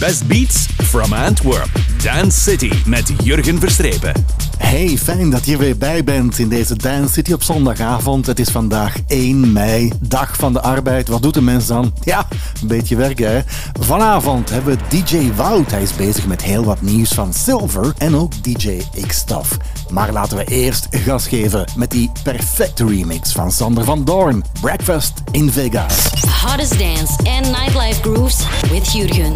[0.00, 1.68] best beats from Antwerp.
[2.02, 4.12] Dance City met Jurgen Verstrepen.
[4.58, 8.26] Hey, fijn dat je weer bij bent in deze Dance City op zondagavond.
[8.26, 11.08] Het is vandaag 1 mei, dag van de arbeid.
[11.08, 11.92] Wat doet de mens dan?
[12.00, 12.26] Ja,
[12.60, 13.40] een beetje werken hè.
[13.80, 15.70] Vanavond hebben we DJ Wout.
[15.70, 19.56] Hij is bezig met heel wat nieuws van Silver en ook DJ X-Stuff.
[19.90, 24.44] Maar laten we eerst gas geven met die perfecte remix van Sander van Doorn.
[24.60, 26.08] Breakfast in Vegas.
[26.46, 29.32] Hottest dance and nightlife grooves with Jurgen.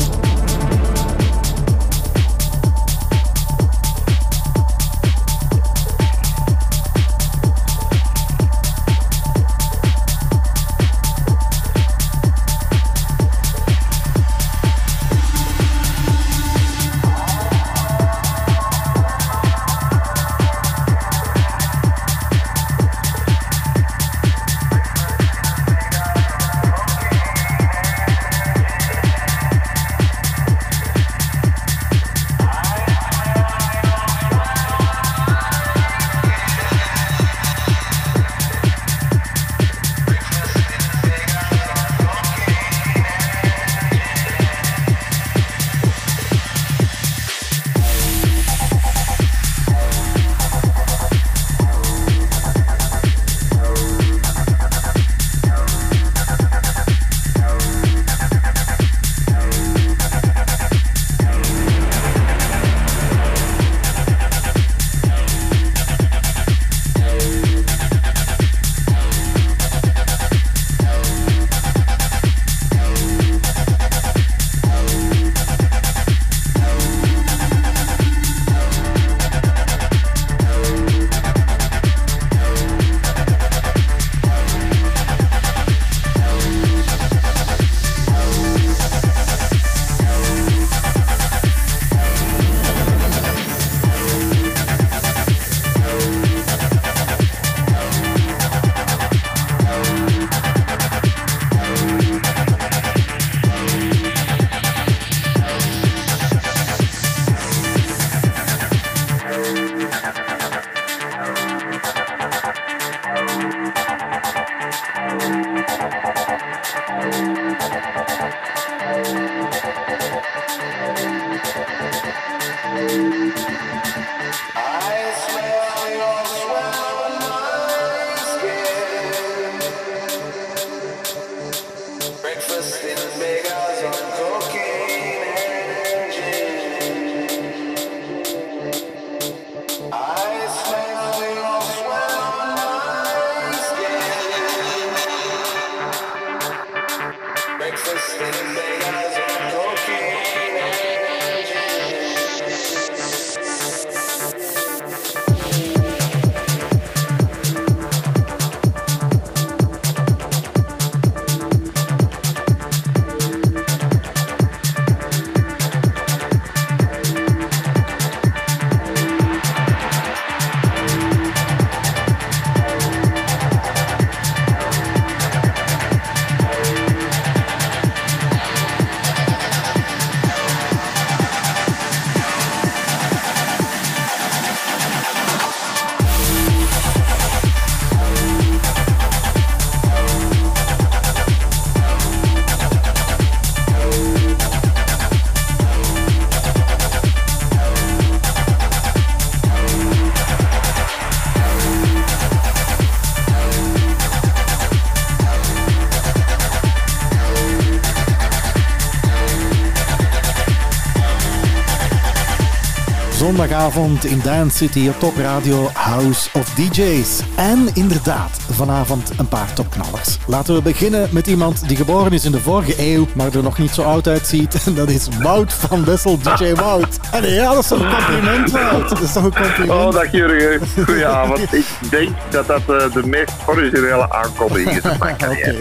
[213.35, 217.21] Zondagavond in Dance City op Top Radio House of DJs.
[217.37, 220.19] En inderdaad, vanavond een paar topknallers.
[220.27, 223.59] Laten we beginnen met iemand die geboren is in de vorige eeuw, maar er nog
[223.59, 224.57] niet zo oud uitziet.
[224.67, 226.99] En dat is Wout van Wessel, DJ Wout.
[227.13, 228.89] En ja, dat is toch een compliment, Wout?
[228.89, 229.71] Dat is toch een compliment?
[229.71, 230.69] Oh, dag Jurgen.
[230.85, 231.53] Goedenavond.
[231.53, 234.91] Ik denk dat dat uh, de meest originele aankondiging is.
[234.91, 235.55] Oké,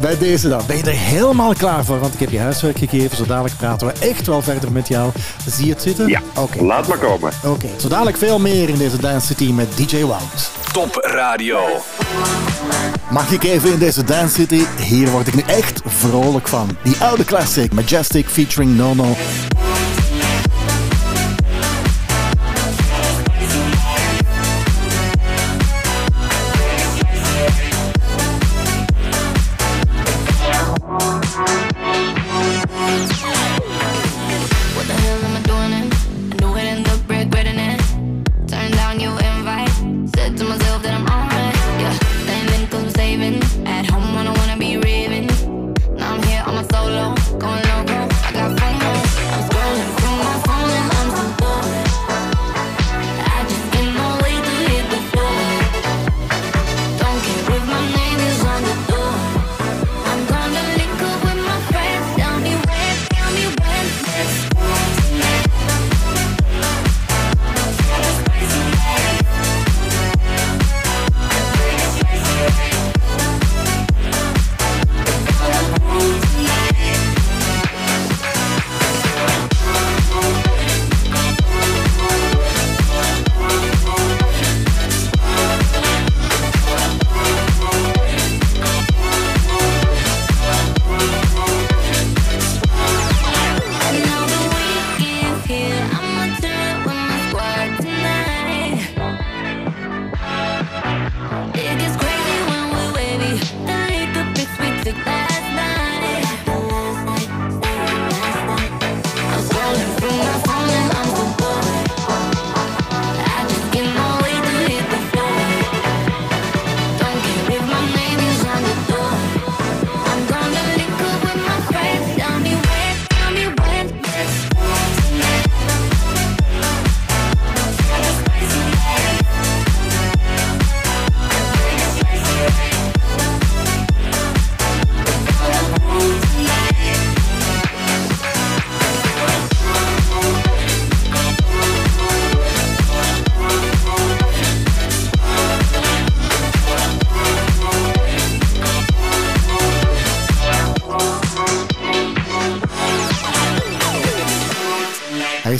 [0.00, 0.60] bij deze dan.
[0.66, 1.98] Ben je er helemaal klaar voor?
[2.00, 3.16] Want ik heb je huiswerk gegeven.
[3.16, 5.10] Zo dadelijk praten we echt wel verder met jou.
[5.46, 6.08] Zie je het zitten?
[6.08, 6.62] Ja, Oké.
[6.62, 7.19] laat maar komen.
[7.44, 10.50] Oké, zo dadelijk veel meer in deze Dance City met DJ Wout.
[10.72, 11.58] Top Radio.
[13.10, 14.62] Mag ik even in deze Dance City?
[14.80, 16.76] Hier word ik nu echt vrolijk van.
[16.82, 19.16] Die oude classic Majestic featuring Nono.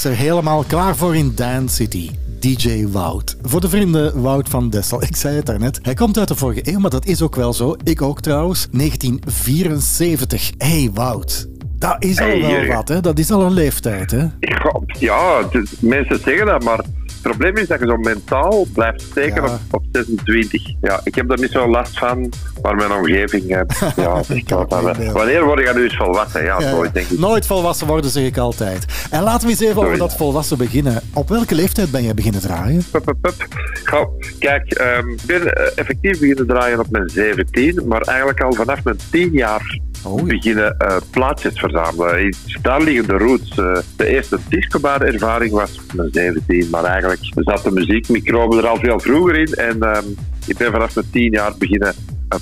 [0.00, 2.10] Is er helemaal klaar voor in Dance City.
[2.38, 3.36] DJ Wout.
[3.42, 5.02] Voor de vrienden Wout van Dessel.
[5.02, 5.78] Ik zei het daarnet.
[5.82, 7.76] Hij komt uit de vorige eeuw, maar dat is ook wel zo.
[7.84, 8.68] Ik ook trouwens.
[8.70, 10.50] 1974.
[10.58, 11.48] hey, Wout.
[11.78, 13.00] Dat is al Hey, wel wat, hè?
[13.00, 14.26] Dat is al een leeftijd, hè?
[14.40, 15.48] Ja, ja
[15.80, 16.84] mensen zeggen dat, maar
[17.22, 19.48] het probleem is dat je zo mentaal blijft steken Ja.
[19.52, 20.62] op, op 26.
[20.80, 22.32] Ja, ik heb daar niet zo last van,
[22.62, 23.42] maar mijn omgeving...
[23.56, 23.60] eh,
[23.96, 26.42] ja, wel wanneer word je nu eens volwassen?
[26.44, 27.18] Ja, Ja, nooit denk ik.
[27.18, 28.84] Nooit volwassen worden, zeg ik altijd.
[29.10, 31.00] En laten we eens even over dat volwassen beginnen.
[31.14, 32.84] Op welke leeftijd ben jij beginnen draaien?
[32.90, 33.46] Pup, pup, pup.
[33.84, 38.52] Goh, kijk, ehm, ik ben eh, effectief beginnen draaien op mijn 17, maar eigenlijk al
[38.52, 40.24] vanaf mijn 10 jaar Oh, ja.
[40.24, 42.34] beginnen eh, plaatjes verzamelen.
[42.62, 43.54] Daar liggen de roots.
[43.96, 49.00] De eerste discobar-ervaring was op mijn 17, maar eigenlijk zat de muziekmicrobe er al veel
[49.00, 49.54] vroeger in.
[49.54, 50.04] En ehm,
[50.46, 51.94] ik ben vanaf mijn 10 jaar beginnen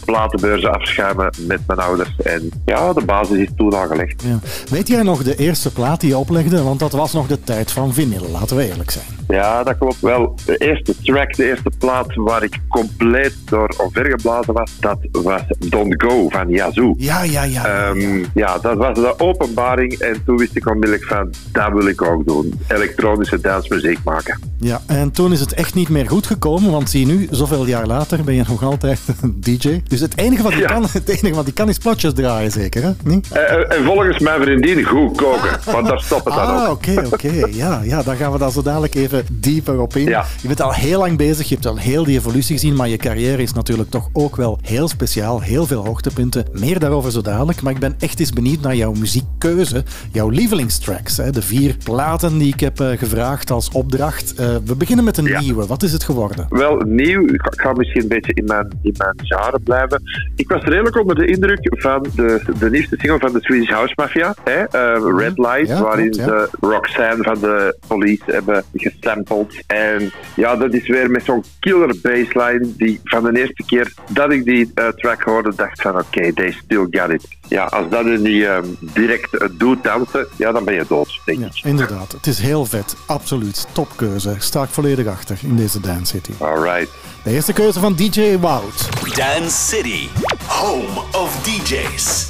[0.04, 2.16] platenbeurzen afschuimen met mijn ouders.
[2.16, 4.22] En ja, de basis is toen al gelegd.
[4.22, 4.38] Ja.
[4.70, 6.62] Weet jij nog de eerste plaat die je oplegde?
[6.62, 9.04] Want dat was nog de tijd van vinyl, laten we eerlijk zijn.
[9.28, 10.34] Ja, dat klopt wel.
[10.44, 16.02] De eerste track, de eerste plaat waar ik compleet door omvergeblazen was, dat was Don't
[16.02, 16.94] Go van Yazoo.
[16.98, 17.64] Ja, ja, ja.
[17.64, 22.02] Ehm, ja, dat was de openbaring en toen wist ik onmiddellijk van, dat wil ik
[22.02, 22.60] ook doen.
[22.68, 24.40] Elektronische dansmuziek maken.
[24.58, 24.80] ja.
[24.86, 28.24] En toen is het echt niet meer goed gekomen, want zie nu, zoveel jaar later
[28.24, 29.36] ben je nog altijd een
[29.84, 29.88] DJ.
[29.88, 30.66] Dus het enige wat Ja.
[30.66, 32.90] kan, het enige wat je kan is plotjes draaien, zeker, hè?
[33.04, 33.28] Niet?
[33.32, 36.74] Eh, eh, en volgens mijn vriendin goed koken, want daar stopt het dan Ah, ook.
[36.76, 37.30] oké, oké.
[37.50, 40.04] Ja, ja, daar gaan we dan zo dadelijk even dieper op in.
[40.04, 40.24] Ja.
[40.42, 42.96] Je bent al heel lang bezig, je hebt al heel die evolutie gezien, maar je
[42.96, 45.40] carrière is natuurlijk toch ook wel heel speciaal.
[45.40, 46.44] Heel veel hoogtepunten.
[46.52, 47.62] Meer daarover zo dadelijk.
[47.62, 51.16] Maar ik ben echt eens benieuwd naar jouw muziekkeuze, jouw lievelingstracks.
[51.16, 51.30] Hè?
[51.30, 54.34] De vier platen die ik heb eh, gevraagd als opdracht.
[54.64, 55.40] We beginnen met een Ja.
[55.40, 55.66] nieuwe.
[55.66, 56.46] Wat is het geworden?
[56.48, 60.02] Wel nieuw, ik ga, misschien een beetje in mijn, in mijn genre blijven.
[60.36, 63.92] Ik was redelijk onder de indruk van de, de nieuwste single van de Swedish House
[63.96, 64.62] Mafia, hè?
[64.64, 66.46] eh, Red Light, Ja, waarin klopt, ja.
[66.46, 69.62] ze Roxanne van de Police hebben gesampled.
[69.66, 74.32] En ja, dat is weer met zo'n killer bassline die van de eerste keer dat
[74.32, 77.28] ik die eh, track hoorde, dacht van oké, they still got it.
[77.48, 81.20] Ja, als dat er niet ehm, direct eh, doet dansen, ja, dan ben je dood,
[81.24, 81.64] denk Ja, ik.
[81.64, 82.12] inderdaad.
[82.12, 82.96] Het is heel vet.
[83.06, 83.66] Absoluut.
[83.72, 84.34] Topkeuze.
[84.38, 86.30] Sta ik volledig achter in deze Dance City.
[86.38, 86.88] Alright.
[87.28, 88.88] De eerste keuze van DJ Wout.
[89.14, 90.08] Dance City,
[90.46, 92.26] home of DJs.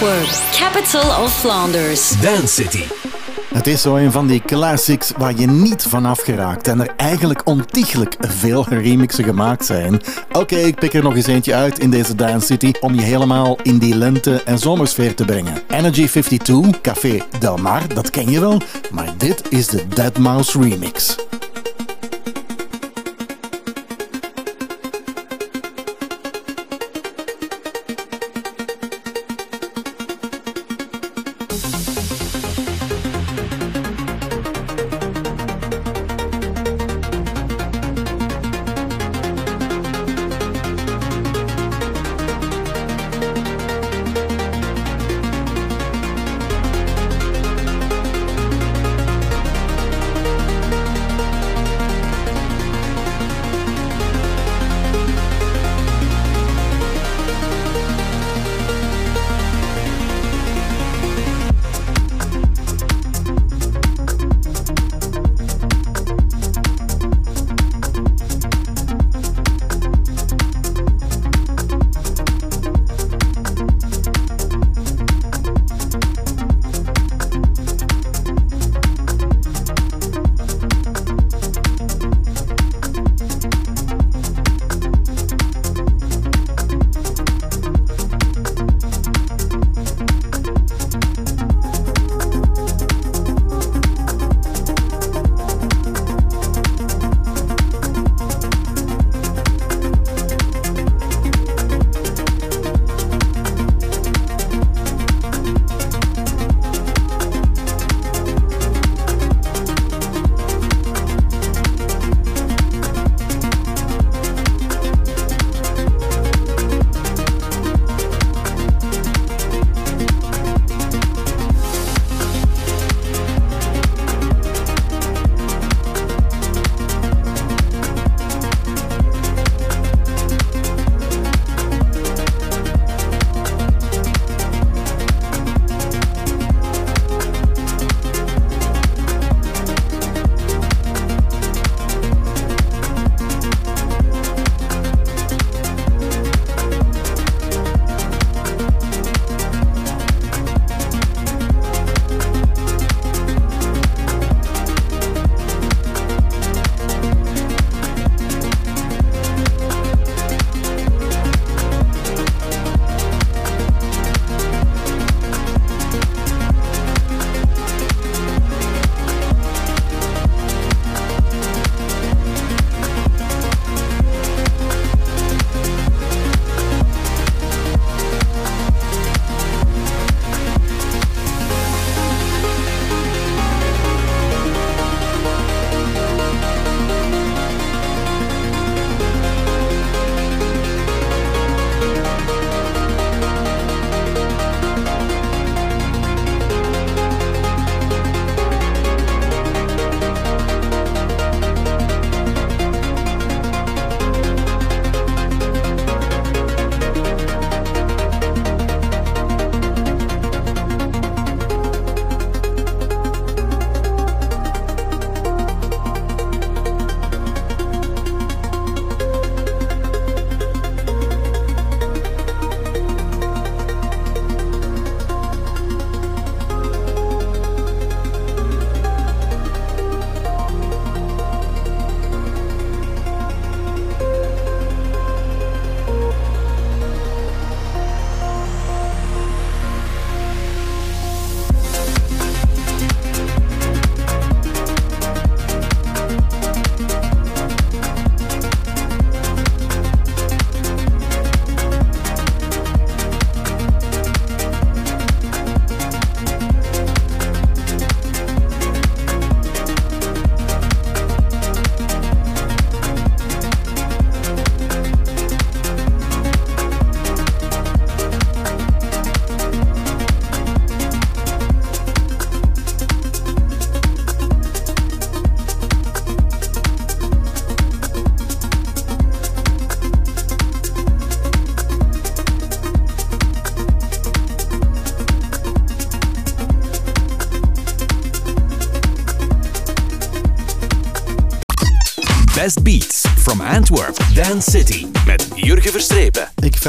[0.00, 2.20] Antwerp, capital of Flanders.
[2.20, 2.84] Dance City.
[3.54, 7.46] Het is zo een van die classics waar je niet vanaf geraakt en er eigenlijk
[7.46, 10.00] ontiegelijk veel remixen gemaakt zijn.
[10.32, 13.58] Oké, ik pik er nog eens eentje uit in deze Dance City om je helemaal
[13.62, 15.62] in die lente- en zomersfeer te brengen.
[15.68, 20.60] Energy 52, Café Del Mar, dat ken je wel, maar dit is de Dead Mouse
[20.60, 21.19] remix.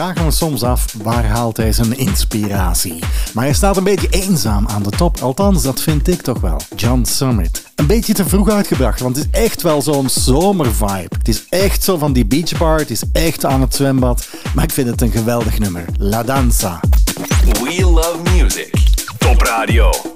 [0.02, 3.00] Vraag me soms af waar haalt hij zijn inspiratie.
[3.34, 6.62] Maar hij staat een beetje eenzaam aan de top, althans dat vind ik toch wel.
[6.76, 7.64] John Summit.
[7.76, 11.16] Een beetje te vroeg uitgebracht, want het is echt wel zo'n zomervibe.
[11.18, 14.28] Het is echt zo van die beachbar, het is echt aan het zwembad.
[14.56, 15.86] Maar ik vind het een geweldig nummer.
[15.98, 16.80] La Danza.
[17.44, 18.74] We love music.
[19.18, 20.11] Top Radio.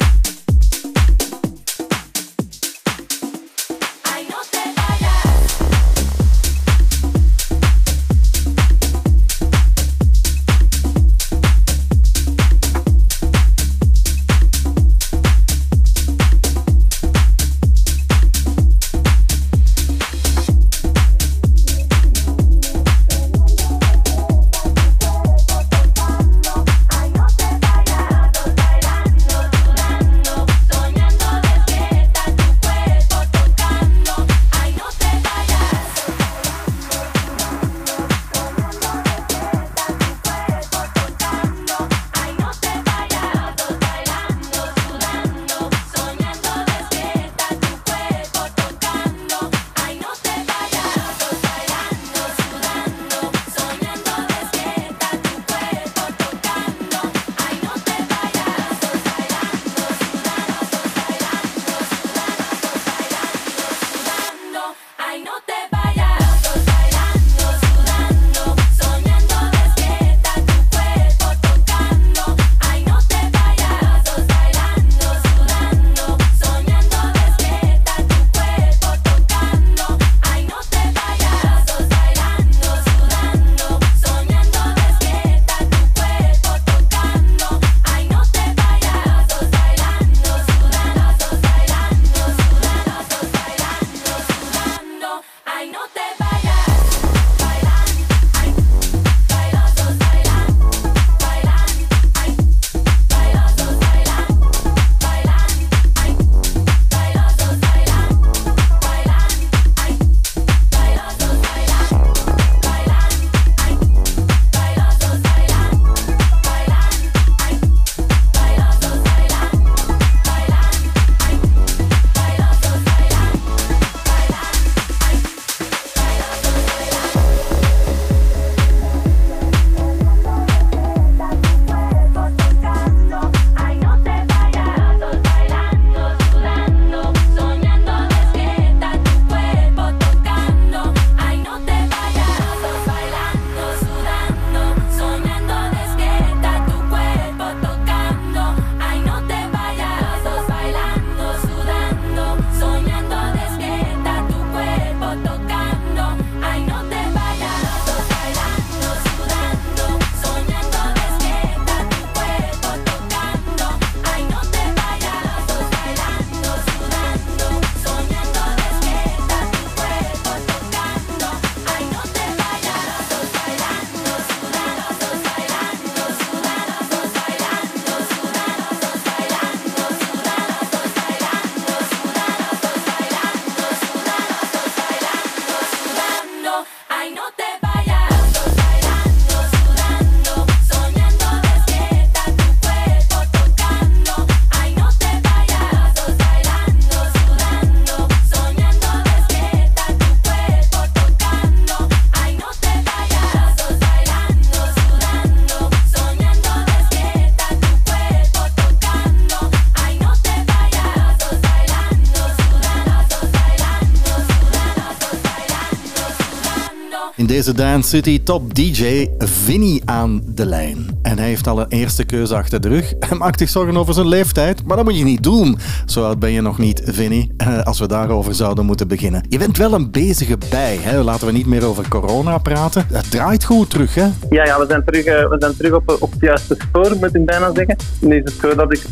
[217.46, 221.00] Deze Dance City top DJ Vinny aan de lijn.
[221.02, 222.94] En hij heeft al een eerste keuze achter de rug.
[223.00, 225.58] Hij maakt zich zorgen over zijn leeftijd, maar dat moet je niet doen.
[225.86, 229.26] Zo oud ben je nog niet, Vinny, eh, als we daarover zouden moeten beginnen.
[229.30, 231.04] Je bent wel een bezige bij, hè?
[231.04, 232.86] laten we niet meer over corona praten.
[232.92, 234.08] Het draait goed terug, hè?
[234.30, 237.16] Ja, ja we zijn terug, eh, we zijn terug op, op het juiste spoor, moet
[237.16, 237.76] ik bijna zeggen.
[238.00, 238.86] Nu is het zo dat ik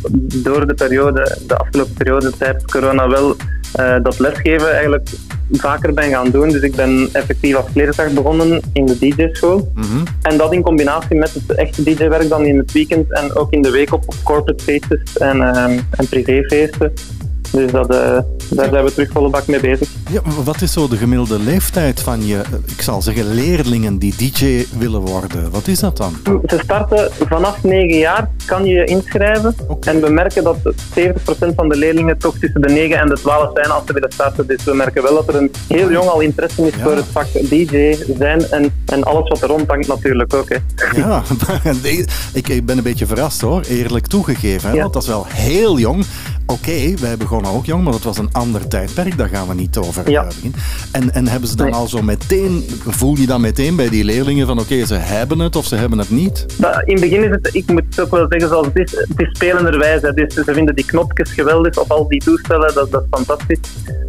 [0.44, 3.36] door de periode, de afgelopen periode tijdens corona wel
[3.74, 5.10] eh, dat lesgeven eigenlijk
[5.60, 6.50] vaker ben gaan doen.
[6.50, 9.72] Dus ik ben effectief als leerkracht begonnen in de DJ-school.
[10.22, 13.62] En dat in combinatie met het echte DJ-werk dan in het weekend en ook in
[13.62, 16.94] de week op, op corporate feestjes en, ehm, en privéfeesten.
[17.52, 19.89] Dus dat, eh, daar zijn we terug volle bak mee bezig.
[20.13, 24.65] Ja, wat is zo de gemiddelde leeftijd van je, ik zal zeggen, leerlingen die DJ
[24.78, 25.52] willen worden?
[25.52, 26.15] Wat is dat dan?
[26.45, 29.56] Ze starten vanaf 9 jaar, kan je je inschrijven.
[29.82, 30.58] En we merken dat
[30.99, 34.12] 70% van de leerlingen toch tussen de 9 en de 12 zijn als ze willen
[34.12, 34.47] starten.
[34.47, 36.84] Dus we merken wel dat er een heel jong al interesse is Ja.
[36.84, 40.49] voor het vak DJ zijn en, en alles wat er rondhangt natuurlijk ook.
[40.49, 40.58] Hè.
[40.95, 41.23] Ja,
[42.34, 44.69] ik, ik ben een beetje verrast hoor, eerlijk toegegeven.
[44.69, 44.76] Hè?
[44.76, 44.82] Ja.
[44.82, 46.06] Want dat is wel heel jong.
[46.54, 49.18] Oké, wij begonnen ook jong, maar dat was een ander tijdperk.
[49.18, 50.22] Daar gaan we niet over Ja.
[50.22, 50.60] eh, beginnen.
[50.92, 51.76] En, en hebben ze dan Nee.
[51.76, 55.56] al zo meteen, voel je dan meteen bij die leerlingen van oké, ze hebben het
[55.56, 56.46] of ze hebben het niet?
[56.60, 58.92] Maar in het begin is het, ik moet het ook wel zeggen zoals het is,
[58.92, 60.02] het is spelenderwijs.
[60.02, 60.13] Hè.
[60.13, 63.60] Dus ze vinden die knopjes geweldig op al die toestellen, dat, dat is fantastisch.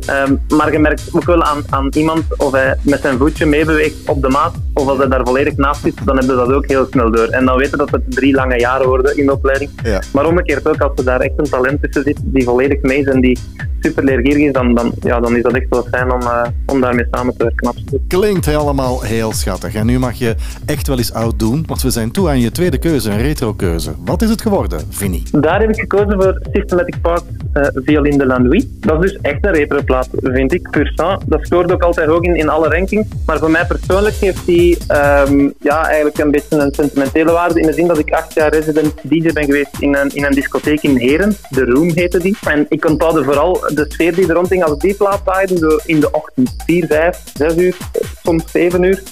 [0.06, 3.94] Ehm, maar je merkt ook wel aan, aan iemand of hij met zijn voetje meebeweegt
[4.06, 6.66] op de maat, of als hij daar volledig naast zit, dan hebben ze dat ook
[6.66, 7.26] heel snel door.
[7.26, 9.70] En dan weten dat het drie lange jaren worden in de opleiding.
[9.82, 10.02] Ja.
[10.12, 13.06] Maar omgekeerd ook, als er daar echt een talent tussen zit die volledig mee is
[13.06, 13.38] en die
[13.80, 16.80] super leergierig is, dan, dan, ja, dan is dat echt wel fijn om, eh, om
[16.80, 18.00] daarmee samen te werken, absoluut.
[18.08, 19.74] Klinkt allemaal heel schattig.
[19.74, 20.34] En nu mag je
[20.66, 23.92] echt wel eens oud doen, want we zijn toe aan je tweede keuze, een retro-keuze.
[24.04, 25.22] Wat is het geworden, Vinnie?
[25.40, 28.66] Daar heb ik gekozen voor Systematic Parts eh Violin de la Nuit.
[28.80, 30.70] Dat is dus echt een retroplaat, vind ik.
[30.70, 31.20] Pur sang.
[31.26, 33.08] Dat scoort ook altijd hoog in, in alle rankings.
[33.26, 37.60] Maar voor mij persoonlijk heeft die ehm, ja, eigenlijk een beetje een sentimentele waarde.
[37.60, 40.34] In de zin dat ik acht jaar resident DJ ben geweest in een, in een
[40.34, 41.36] discotheek in Heren.
[41.50, 42.52] De Room heette die.
[42.52, 45.82] En ik onthoudde vooral de sfeer die er rondging als die plaat draaide.
[45.86, 46.54] In de ochtend.
[46.66, 47.76] 4, 5, 6 uur,
[48.22, 49.02] soms 7 uur.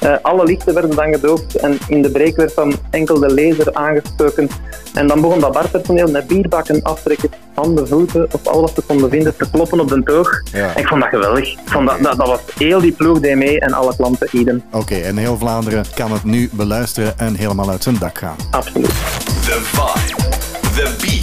[0.00, 3.74] Eh, alle lichten werden dan gedoofd en in de break werd dan enkel de laser
[3.74, 4.48] aangestoken.
[4.94, 9.10] En dan begon dat barpersoneel met bierbakken, aftrekken, handen, voeten of al wat ze konden
[9.10, 10.42] vinden te kloppen op de toog.
[10.52, 10.74] Ja.
[10.74, 11.52] En ik vond dat geweldig.
[11.52, 14.62] Ik vond dat, dat, dat was heel die ploeg mee en alle klanten idem.
[14.70, 18.36] Oké, en heel Vlaanderen kan het nu beluisteren en helemaal uit zijn dak gaan.
[18.50, 18.88] Absoluut.
[18.88, 20.28] The vibe,
[20.74, 21.15] the beat.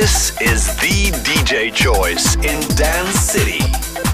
[0.00, 4.09] This is the DJ choice in Dance City.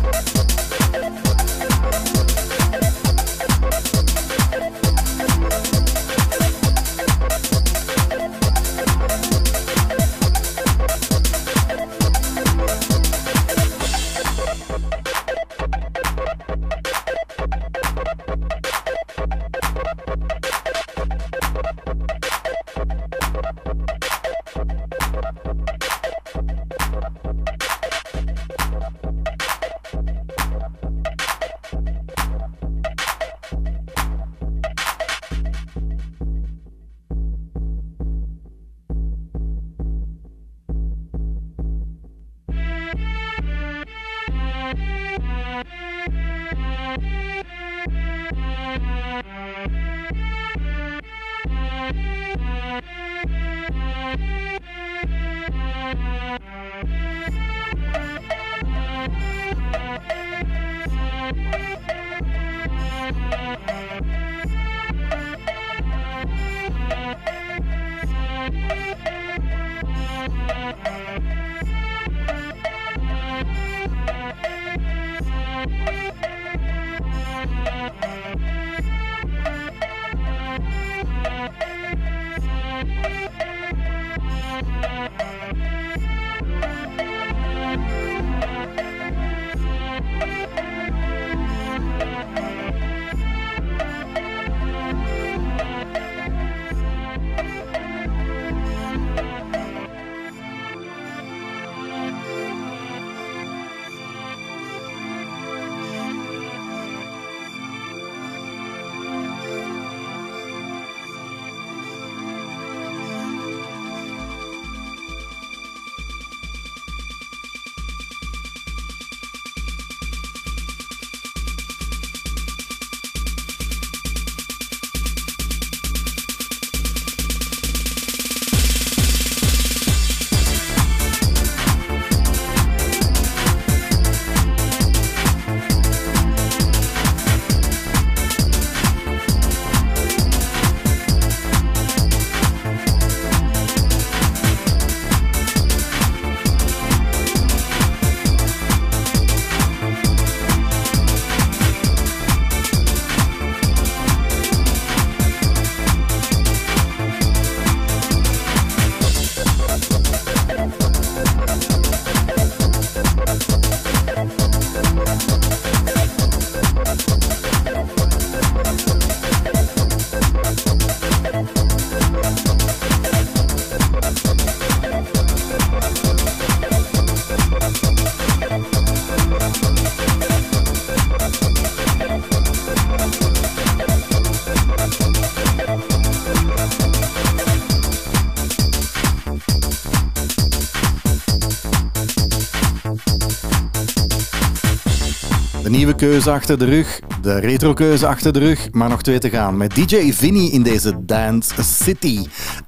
[196.10, 199.56] Keuze achter de rug, de retro-keuze achter de rug, maar nog twee te gaan.
[199.56, 202.26] Met DJ Vinny in deze Dance City.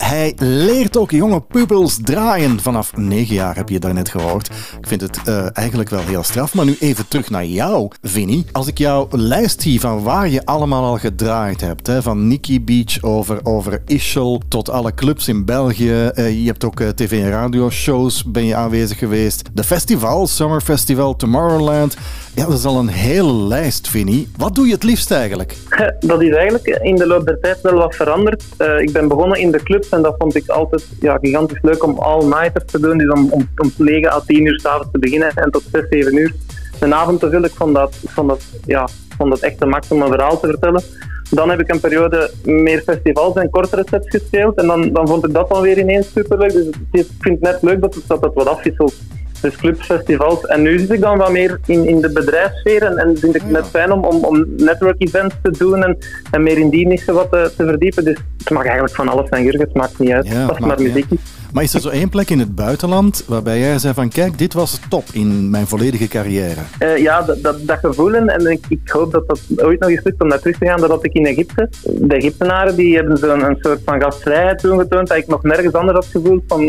[0.08, 2.60] Hij leert ook jonge pupils draaien.
[2.60, 4.50] Vanaf 9 jaar heb je daarnet gehoord.
[4.80, 6.54] Ik vind het eh, eigenlijk wel heel straf.
[6.54, 8.44] Maar nu even terug naar jou, Vinny.
[8.52, 11.86] Als ik jouw lijst zie van waar je allemaal al gedraaid hebt.
[11.86, 16.06] Hè, van Nikki Beach over, over Ischel tot alle clubs in België.
[16.06, 19.42] Eh, je hebt ook eh, tv- en radioshows ben je aanwezig geweest.
[19.52, 21.96] De festivals, Summer Festival, Tomorrowland.
[22.34, 24.28] Ja, dat is al een hele lijst, Vinny.
[24.36, 25.56] Wat doe je het liefst eigenlijk?
[26.00, 28.44] Dat is eigenlijk in de loop der tijd wel wat veranderd.
[28.78, 31.98] Ik ben begonnen in de clubs en dat vond ik altijd ja, gigantisch leuk om
[31.98, 32.98] all-nighters te doen.
[32.98, 36.16] Dus om, om, om 9 à 10 uur s'avonds te beginnen en tot 6, 7
[36.16, 36.34] uur
[36.80, 37.48] een avond te vullen.
[37.48, 40.46] Ik vond dat, vond dat, ja, vond dat echt een max om een verhaal te
[40.46, 40.82] vertellen.
[41.30, 44.56] Dan heb ik een periode meer festivals en kortere sets gespeeld.
[44.56, 46.52] En dan, dan vond ik dat dan weer ineens superleuk.
[46.52, 48.94] Dus ik vind het net leuk dat het, dat het wat afwisselt.
[49.40, 50.46] Dus clubs, festivals.
[50.46, 52.82] En nu zit ik dan wat meer in, in de bedrijfssfeer.
[52.82, 55.82] En, en vind ik het net fijn om, om, om network events te doen.
[55.82, 55.98] En,
[56.30, 58.04] en meer in die niche wat te, te verdiepen.
[58.04, 59.60] Dus het mag eigenlijk van alles zijn, Jurgen.
[59.60, 60.26] Het maakt niet uit.
[60.28, 61.06] Ja, het maar muziek.
[61.52, 64.52] Maar is er zo één plek in het buitenland waarbij jij zei van kijk, dit
[64.52, 66.60] was top in mijn volledige carrière?
[66.78, 70.04] Eh, ja, dat, dat, dat gevoel en, ik, ik hoop dat dat ooit nog eens
[70.04, 71.68] lukt om naar terug te gaan, dat had ik in Egypte.
[71.82, 75.74] De Egyptenaren die hebben zo'n een soort van gastvrijheid toen getoond dat ik nog nergens
[75.74, 76.42] anders had gevoeld.
[76.46, 76.62] Van,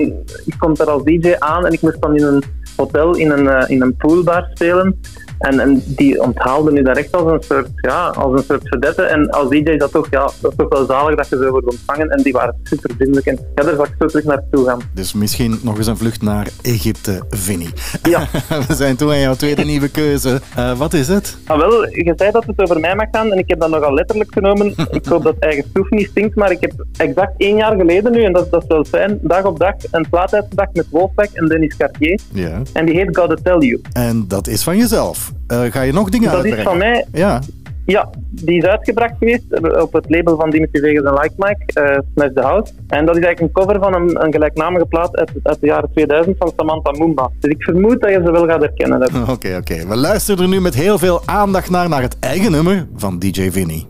[0.46, 2.44] ik kom daar als DJ aan en ik moest dan in een
[2.80, 5.00] hotel in een, eh, in een poolbar spelen.
[5.40, 9.02] En, en die onthaalde nu daar echt als een soort, ja, als een soort vedette.
[9.02, 11.72] En als DJ dat toch, ja, dat is toch wel zalig dat je zo wordt
[11.72, 12.10] ontvangen.
[12.10, 13.26] En die waren super vriendelijk.
[13.26, 14.80] En ja, daar zal ik zo terug naartoe gaan.
[14.94, 17.70] Dus misschien nog eens een vlucht naar Egypte, Vinny.
[18.04, 18.28] Ja.
[18.68, 20.42] We zijn toe aan jouw tweede nieuwe keuze.
[20.56, 21.38] Eh, wat is het?
[21.46, 23.94] Ah, wel, je zei dat het over mij mag gaan en ik heb dat nogal
[23.94, 24.74] letterlijk genomen.
[24.92, 28.24] ik hoop dat eigen stoef niet stinkt, maar ik heb exact één jaar geleden nu,
[28.24, 31.48] en dat, dat is wel fijn, dag op dag een plaat uitgebracht met Wolfpack en
[31.48, 32.20] Dennis Cartier.
[32.34, 32.62] Ja.
[32.74, 33.82] En die heet Gotta Tell You.
[33.94, 35.29] En dat is van jezelf.
[35.48, 36.70] Eh, ga je nog dingen Dat is uitbrengen?
[36.72, 37.06] van mij.
[37.14, 37.42] Ja.
[37.86, 41.82] Ja, die is uitgebracht geweest eh, op het label van Dimitri Vegas en Like Mike,
[41.82, 42.74] eh Smash the House.
[42.88, 45.90] En dat is eigenlijk een cover van een, een gelijknamige plaat uit, uit de jaren
[45.94, 47.30] 2000 van Samantha Mumba.
[47.40, 49.00] Dus ik vermoed dat je ze wel gaat herkennen.
[49.00, 49.88] Dat- Oké, oké.
[49.88, 53.50] We luisteren er nu met heel veel aandacht naar, naar het eigen nummer van DJ
[53.52, 53.86] Vinny.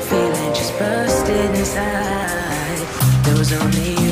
[0.00, 2.86] Feeling just busted inside.
[3.24, 4.07] There was only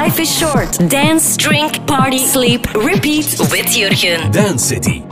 [0.00, 0.78] Life is short.
[0.88, 4.30] Dance, drink, party, sleep, repeat with Jurgen.
[4.32, 5.09] Dance City.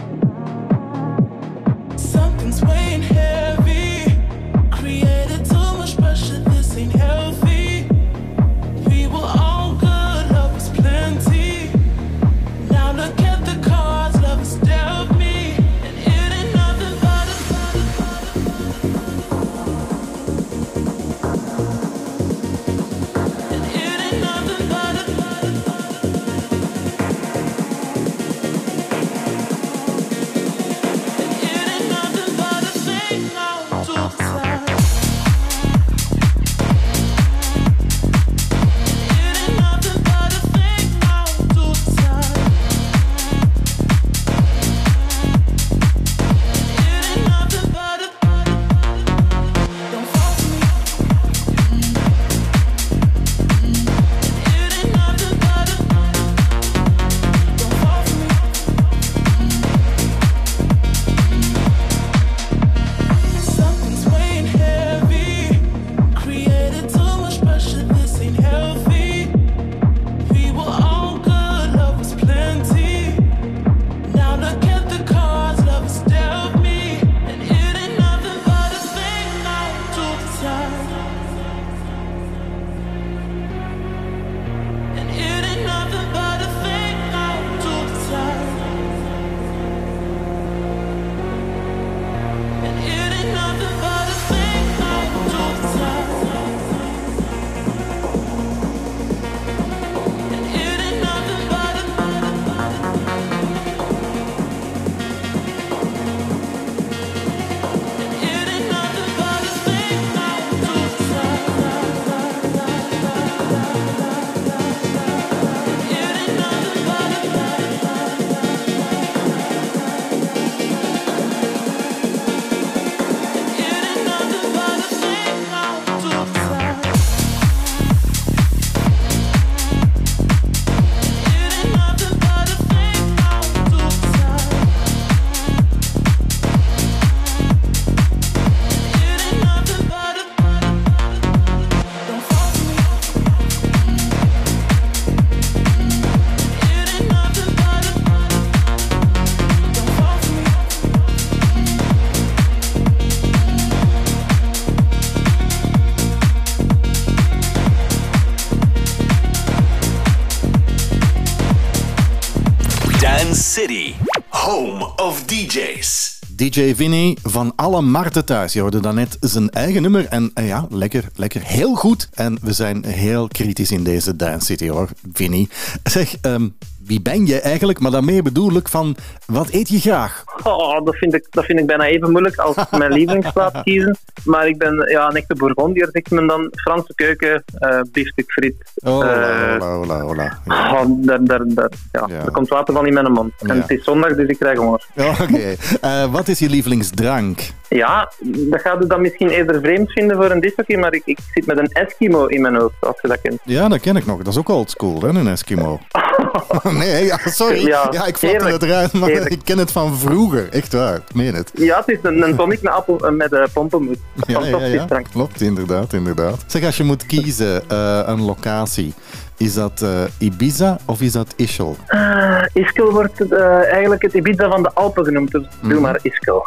[166.50, 168.52] DJ Vinny van alle markten thuis.
[168.52, 170.06] Je hoorde daarnet zijn eigen nummer.
[170.06, 172.08] En eh, ja, lekker, lekker, heel goed.
[172.14, 175.48] En we zijn heel kritisch in deze Dance City hoor, Vinny.
[175.82, 176.48] Zeg, ehm,
[176.84, 177.80] wie ben je eigenlijk?
[177.80, 178.96] Maar daarmee bedoel ik van,
[179.26, 180.24] wat eet je graag?
[180.56, 183.96] Oh, dat, vind ik, dat vind ik bijna even moeilijk als mijn lievelingsplaat kiezen.
[184.24, 186.52] Maar ik ben ja, een echte Bourgondier, zegt men dan.
[186.56, 188.54] Franse keuken, eh biefstuk friet.
[188.84, 190.38] Oh, Eh, hola, hola, hola.
[190.44, 190.72] Ja.
[190.72, 192.24] oh, daar, daar, daar, ja, Ja.
[192.24, 193.32] Er komt water van in mijn mond.
[193.38, 193.60] En Ja.
[193.60, 194.84] het is zondag, dus ik krijg honger.
[195.22, 195.54] Oké.
[195.80, 197.40] Eh, wat is je lievelingsdrank?
[197.68, 201.18] Ja, dat gaat u dan misschien eerder vreemd vinden voor een discjockey, maar ik, ik
[201.34, 203.40] zit met een Eskimo in mijn hoofd, als je dat kent.
[203.44, 204.18] Ja, dat ken ik nog.
[204.18, 205.80] Dat is ook old school, hè, een Eskimo.
[206.62, 207.66] nee, ja, sorry.
[207.66, 208.52] Ja, ik heerlijk.
[208.52, 210.37] het eruit, maar ik ken het van vroeger.
[210.46, 211.50] Echt waar, ik meen het.
[211.54, 213.98] Ja, het is een, een tonic met, appel, eh, met uh, pompenmoed.
[214.26, 215.06] Ja, ja, ja, drank.
[215.12, 216.44] klopt, inderdaad, inderdaad.
[216.46, 218.94] Zeg, als je moet kiezen eh, een locatie,
[219.36, 221.76] is dat eh, Ibiza of is dat Ischel?
[221.88, 225.70] Uh, Ischel wordt eh, eigenlijk het Ibiza van de Alpen genoemd, dus Mhm.
[225.72, 226.46] doe maar Ischel.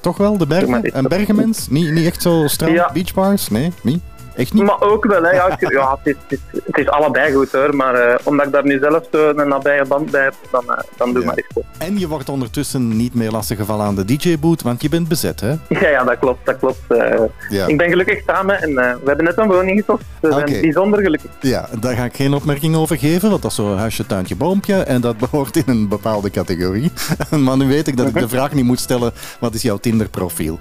[0.00, 0.96] Toch wel, de bergen?
[0.98, 1.68] Een bergenmens?
[1.68, 3.48] Niet, niet echt zo strand, beachbars?
[3.48, 4.00] Nee, niet?
[4.38, 4.62] Echt niet?
[4.62, 5.30] Maar ook wel, hè.
[5.30, 8.46] Ja, ik- ja, het, is, het, is, het is allebei goed hoor, maar eh, omdat
[8.46, 11.26] ik daar nu zelf zo een nabije band bij heb, dan, eh, dan doe Ja.
[11.26, 11.64] maar Ischel.
[11.78, 15.48] En je wordt ondertussen niet meer lastiggevallen aan de DJ-boot, want je bent bezet, hè?
[15.80, 16.78] Ja, ja, dat klopt, dat klopt.
[16.88, 17.20] eh.
[17.48, 17.66] Ja.
[17.66, 20.02] Ik ben gelukkig samen en we hebben net een woning gekocht.
[20.20, 21.30] We zijn bijzonder gelukkig.
[21.40, 24.74] Ja, daar ga ik geen opmerking over geven, want dat is zo huisje, tuintje, boompje
[24.82, 26.92] en dat behoort in een bepaalde categorie.
[27.30, 30.58] maar nu weet ik dat ik de vraag niet moet stellen, wat is jouw Tinder-profiel?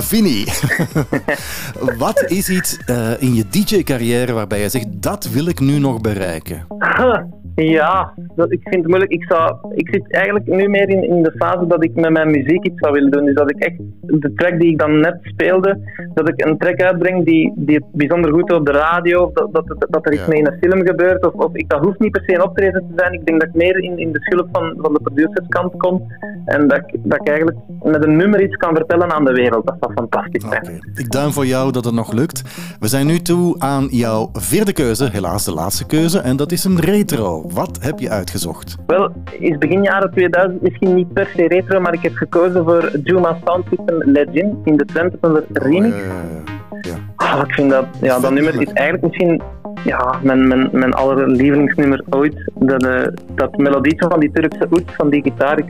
[0.00, 0.52] Vinnie,
[1.98, 6.00] wat is iets eh, in je DJ-carrière waarbij je zegt, dat wil ik nu nog
[6.00, 6.66] bereiken?
[7.54, 9.10] Ja, dat, ik vind het moeilijk.
[9.12, 12.30] Ik, zou, ik zit eigenlijk nu meer in, in de fase dat ik met mijn
[12.30, 13.24] muziek iets zou willen doen.
[13.24, 15.78] Dus dat ik echt de track die ik dan net speelde,
[16.14, 19.52] dat ik een track uitbreng die, die het bijzonder goed op de radio, of dat,
[19.52, 20.28] dat, dat er iets Ja.
[20.28, 21.26] mee in een film gebeurt.
[21.26, 23.12] Of, of ik, dat hoeft niet per se een optreden te zijn.
[23.12, 26.12] Ik denk dat ik meer in, in de schulp van, van de producerskant kom.
[26.44, 29.66] En dat ik, dat ik eigenlijk met een nummer iets kan vertellen aan de wereld.
[29.66, 30.92] Dat zou fantastisch zijn.
[30.94, 32.42] Ik duim voor jou dat het nog lukt.
[32.80, 36.64] We zijn nu toe aan jouw vierde keuze, helaas de laatste keuze, en dat is
[36.64, 37.44] een retro.
[37.48, 38.76] Wat heb je uitgezocht?
[38.86, 42.98] Wel, is begin jaren 2000 misschien niet per se retro, maar ik heb gekozen voor
[43.04, 45.94] Juma Sound System Legend in de Twente van de remix.
[45.94, 46.10] Eh,
[46.80, 46.96] ja.
[47.16, 49.42] Ah, ik vind dat, ja, dat nummer is eigenlijk misschien
[49.84, 52.50] ja, mijn, mijn, mijn allerlievelingsnummer ooit.
[52.54, 55.66] Dat, eh, dat melodietje van die Turkse oet, van die gitaar, ik,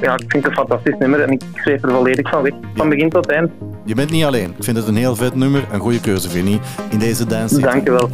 [0.00, 2.52] ja, ik vind het een fantastisch nummer en ik schreef er volledig van weg.
[2.74, 3.50] Van begin tot eind.
[3.84, 4.54] Je bent niet alleen.
[4.56, 5.64] Ik vind het een heel vet nummer.
[5.72, 6.60] Een goede keuze, Vinnie,
[6.90, 7.60] in deze dance.
[7.60, 8.10] Dank je wel.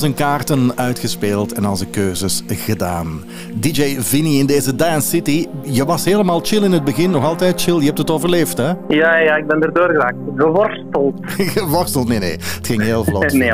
[0.00, 3.24] zijn kaarten uitgespeeld en al zijn keuzes gedaan.
[3.54, 7.62] DJ Vinny in deze Dance City, je was helemaal chill in het begin, nog altijd
[7.62, 7.78] chill.
[7.78, 8.72] Je hebt het overleefd, hè?
[9.00, 10.16] Ja, ja, ik ben er doorgeraakt.
[10.36, 11.14] Geworsteld.
[11.56, 12.30] Geworsteld, nee, nee.
[12.30, 13.32] Het ging heel vlot.
[13.42, 13.52] nee,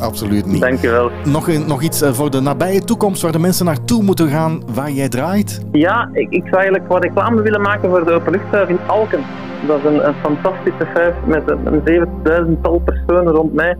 [0.00, 0.60] absoluut niet.
[0.60, 1.10] Dankjewel.
[1.24, 4.62] Nog, een, nog iets eh, voor de nabije toekomst, waar de mensen naartoe moeten gaan,
[4.74, 5.60] waar jij draait?
[5.72, 9.20] Ja, ik, ik zou eigenlijk wat reclame willen maken voor de openluchtzuiver in Alken.
[9.66, 13.76] Dat is een, fantastische vijf met een, een 7000 personen rond mij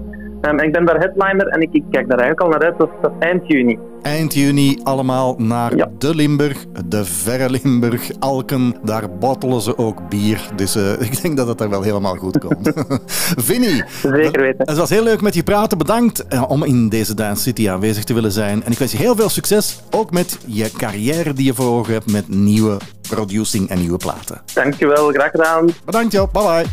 [0.53, 2.79] ik ben daar headliner en ik, kijk daar eigenlijk al naar uit.
[2.79, 3.79] Dat is eind juni.
[4.03, 8.75] Eind juni allemaal naar de Limburg, de verre Limburg, Alken.
[8.83, 10.49] Daar bottelen ze ook bier.
[10.57, 12.73] Dus eh, ik denk dat het daar wel helemaal goed komt.
[13.49, 14.67] Vinnie, Zeker weten.
[14.69, 15.79] het was heel leuk met je praten.
[15.79, 18.65] Bedankt eh, om in deze Dance City aanwezig te willen zijn.
[18.65, 21.93] En ik wens je heel veel succes, ook met je carrière die je voor ogen
[21.93, 22.77] hebt met nieuwe
[23.09, 24.41] producing en nieuwe platen.
[24.55, 25.69] Dankjewel, graag gedaan.
[25.85, 26.65] Bedankt joh, bye bye.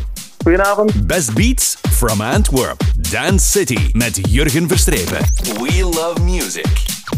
[0.42, 1.06] Goedenavond.
[1.06, 2.91] Best Beats from Antwerp.
[3.12, 5.18] Dance City met Jurgen Verstrepen.
[5.60, 6.66] We love music.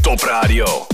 [0.01, 0.94] Top Radio.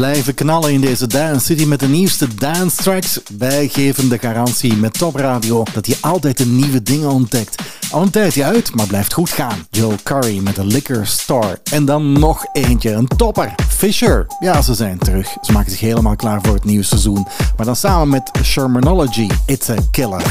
[0.00, 3.20] Blijven knallen in deze Dance City met de nieuwste dance tracks.
[3.38, 7.62] Wij geven de garantie met Top Radio dat je altijd de nieuwe dingen ontdekt.
[7.90, 9.66] Al een tijdje uit, maar blijft goed gaan.
[9.70, 11.60] Joe Curry met de Liquor Store.
[11.72, 13.54] En dan nog eentje, een topper.
[13.68, 14.26] Fisher.
[14.38, 15.36] Ja, ze zijn terug.
[15.40, 17.26] Ze maken zich helemaal klaar voor het nieuwe seizoen.
[17.56, 19.28] Maar dan samen met Shermanology.
[19.46, 20.22] It's a killer.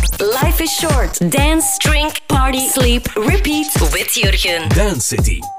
[0.42, 1.32] Life is short.
[1.32, 4.70] Dance, drink, party, sleep, repeat with Jurgen.
[4.76, 5.59] Dance City.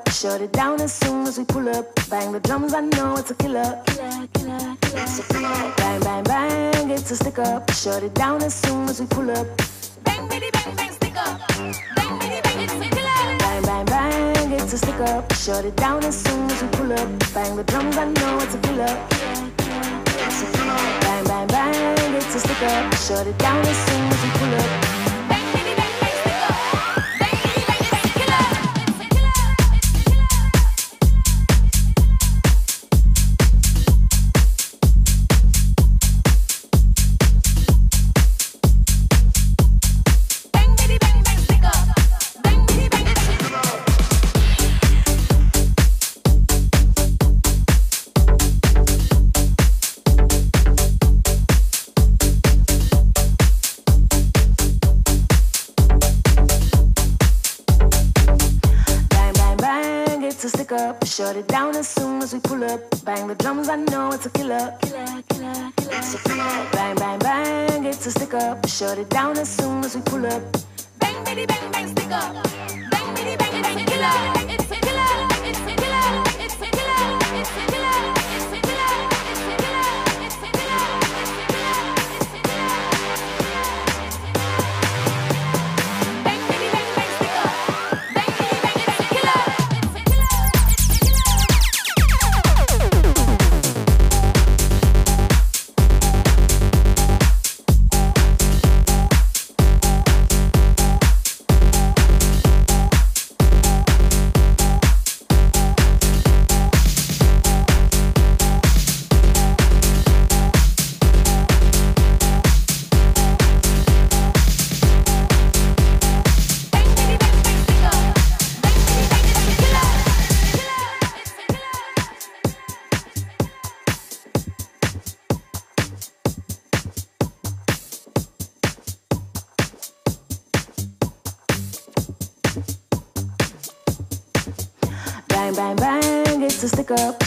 [0.00, 0.12] Up.
[0.12, 1.86] Shut it down as soon as we pull up.
[2.08, 3.82] Bang the drums, I know it's a killer.
[3.86, 4.76] Killer, killer,
[5.28, 5.72] killer.
[5.76, 7.70] Bang, bang, bang, it's a stick up.
[7.72, 9.46] Shut it down as soon as we pull up.
[10.04, 11.40] Bang, bitty, bang, bang, stick up.
[11.96, 13.38] Bang, bitty, bang, it's a killer.
[13.38, 15.32] Bang, bang, bang, it's a stick up.
[15.34, 17.08] Shut it down as soon as we pull up.
[17.34, 18.94] Bang the drums, I know it's a killer.
[21.04, 22.94] Bang, bang, bang, it's a stick up.
[22.94, 25.09] Shut it down as soon as we pull up.
[61.10, 62.80] Shut it down as soon as we pull up.
[63.04, 64.72] Bang the drums, I know it's a killer.
[64.80, 66.70] Killer, killer, killer.
[66.70, 68.64] Bang, bang, bang, it's a stick up.
[68.68, 70.40] Shut it down as soon as we pull up.
[71.00, 72.32] Bang, bitty, bang, bang, stick up.
[72.92, 74.18] Bang, bitty, bang, it's a killer.
[74.54, 75.48] It's a killer.
[75.48, 75.89] It's a killer.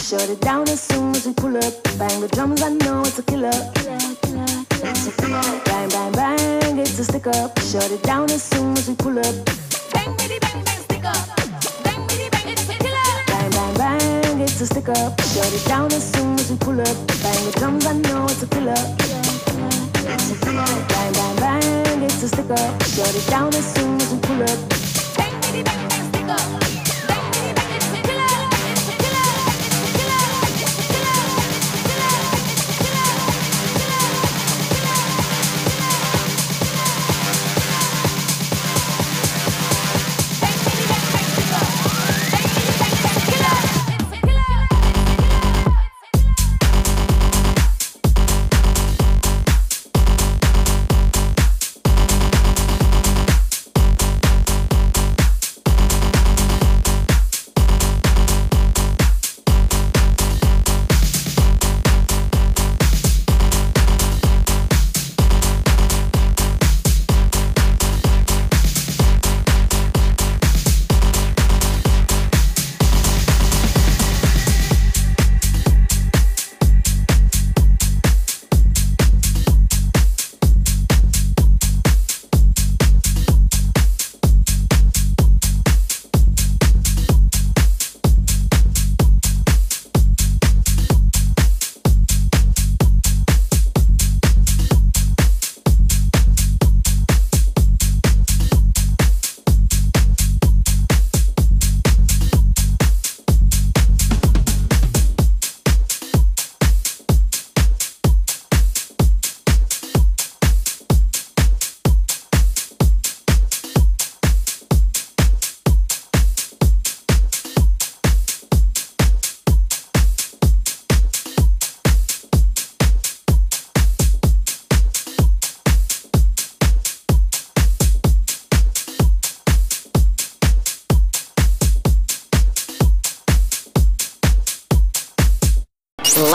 [0.04, 1.72] Shut it down as soon as we pull up.
[1.98, 3.50] Bang the drums, I know it's a killer.
[3.72, 4.90] Killer, killer, killer.
[4.92, 5.40] It's a killer.
[5.64, 7.58] Bang, bang, bang, it's a stick up.
[7.60, 9.34] Shut it down as soon as we pull up.
[9.94, 11.24] Bang, bitty, bang, bang, stick up.
[11.84, 13.08] Bang, bitty, bang, it's a killer.
[13.28, 15.18] Bang, bang, bang, it's a stick up.
[15.32, 16.96] Shut it down as soon as we pull up.
[17.24, 18.76] Bang the drums, I know it's a killer.
[18.76, 20.68] It's a killer.
[20.92, 22.82] Bang, bang, bang, it's a stick up.
[22.92, 24.58] Shut it down as soon as we pull up.
[25.16, 26.83] Bang, bitty, bang, bang, stick up.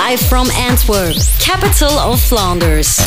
[0.10, 2.97] Live from Antwerp, capital of Flanders.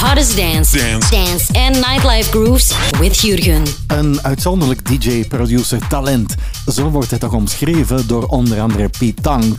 [0.00, 1.10] Hottest dance, Dance.
[1.10, 3.62] dance and nightlife grooves with Jurgen.
[3.86, 6.34] Een uitzonderlijk DJ-producer talent.
[6.66, 9.58] Zo wordt hij toch omschreven door onder andere Piet Tang.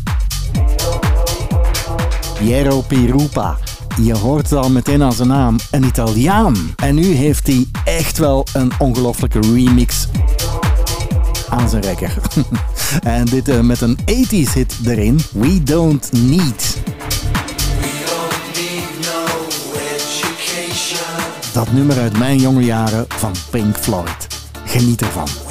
[2.37, 3.57] Piero Pirupa.
[4.01, 6.73] Je hoort het al meteen aan zijn naam, een Italiaan.
[6.75, 10.07] En nu heeft hij echt wel een ongelofelijke remix
[11.49, 12.13] aan zijn rekker.
[13.03, 16.77] en dit eh, met een 80s hit erin, We Don't Need.
[21.53, 24.27] Dat nummer uit mijn jonge jaren van Pink Floyd.
[24.65, 25.48] Geniet ervan.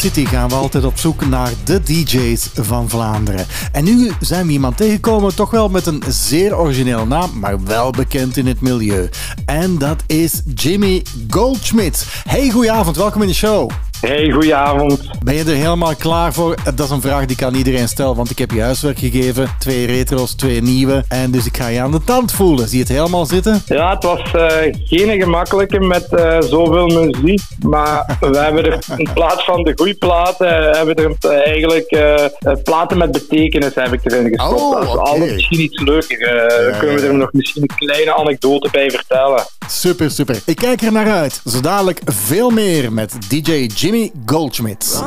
[0.00, 3.46] City gaan we altijd op zoek naar de DJ's van Vlaanderen.
[3.72, 7.90] En nu zijn we iemand tegengekomen, toch wel met een zeer origineel naam, maar wel
[7.90, 9.08] bekend in het milieu.
[9.46, 12.06] En dat is Jimmy Goldschmidt.
[12.28, 13.70] Hey, goedenavond, welkom in de show.
[14.00, 15.00] Hey, goedenavond.
[15.24, 16.54] Ben je er helemaal klaar voor?
[16.54, 18.98] Eh, Dat is een vraag die ik aan iedereen stel, want ik heb je huiswerk
[18.98, 19.48] gegeven.
[19.58, 21.04] Twee retro's, twee nieuwe.
[21.08, 22.68] En dus ik ga je aan de tand voelen.
[22.68, 23.62] Zie je het helemaal zitten?
[23.66, 27.40] Ja, het was eh, geen gemakkelijke met eh, zoveel muziek.
[27.68, 31.86] Maar we hebben er in plaats van de goede platen, hebben we er eh, eigenlijk
[31.86, 32.30] eh, eh,
[32.64, 34.60] platen met betekenis heb ik erin gestopt.
[34.60, 34.98] Oh, dat is oké.
[34.98, 36.34] altijd misschien iets leuker.
[36.68, 37.08] Ja, kunnen we ja.
[37.08, 39.44] er nog misschien een kleine anekdote bij vertellen?
[39.68, 40.42] Super, super.
[40.46, 41.40] Ik kijk er naar uit.
[41.44, 45.02] Zo dadelijk veel meer met DJ Jimmy Goldschmidt.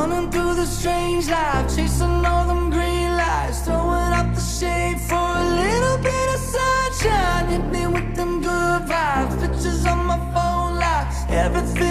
[11.44, 11.83] Running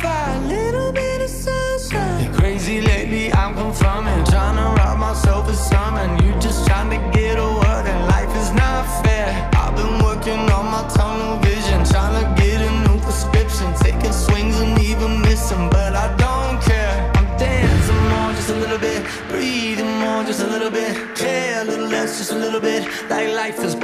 [0.00, 2.32] for a little bit of sunshine.
[2.34, 6.10] Crazy lately, I'm confirming, trying to rob myself of something.
[6.24, 9.28] You just trying to get a word, and life is not fair.
[9.54, 14.58] I've been working on my tunnel vision, trying to get a new prescription, taking swings
[14.60, 16.94] and even missing, but I don't care.
[17.16, 21.64] I'm dancing more, just a little bit, breathing more, just a little bit, care a
[21.64, 23.74] little less, just a little bit, like life is.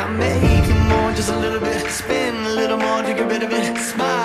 [0.00, 3.52] I'm making more, just a little bit, spin a little more to get rid of
[3.52, 4.19] it, smile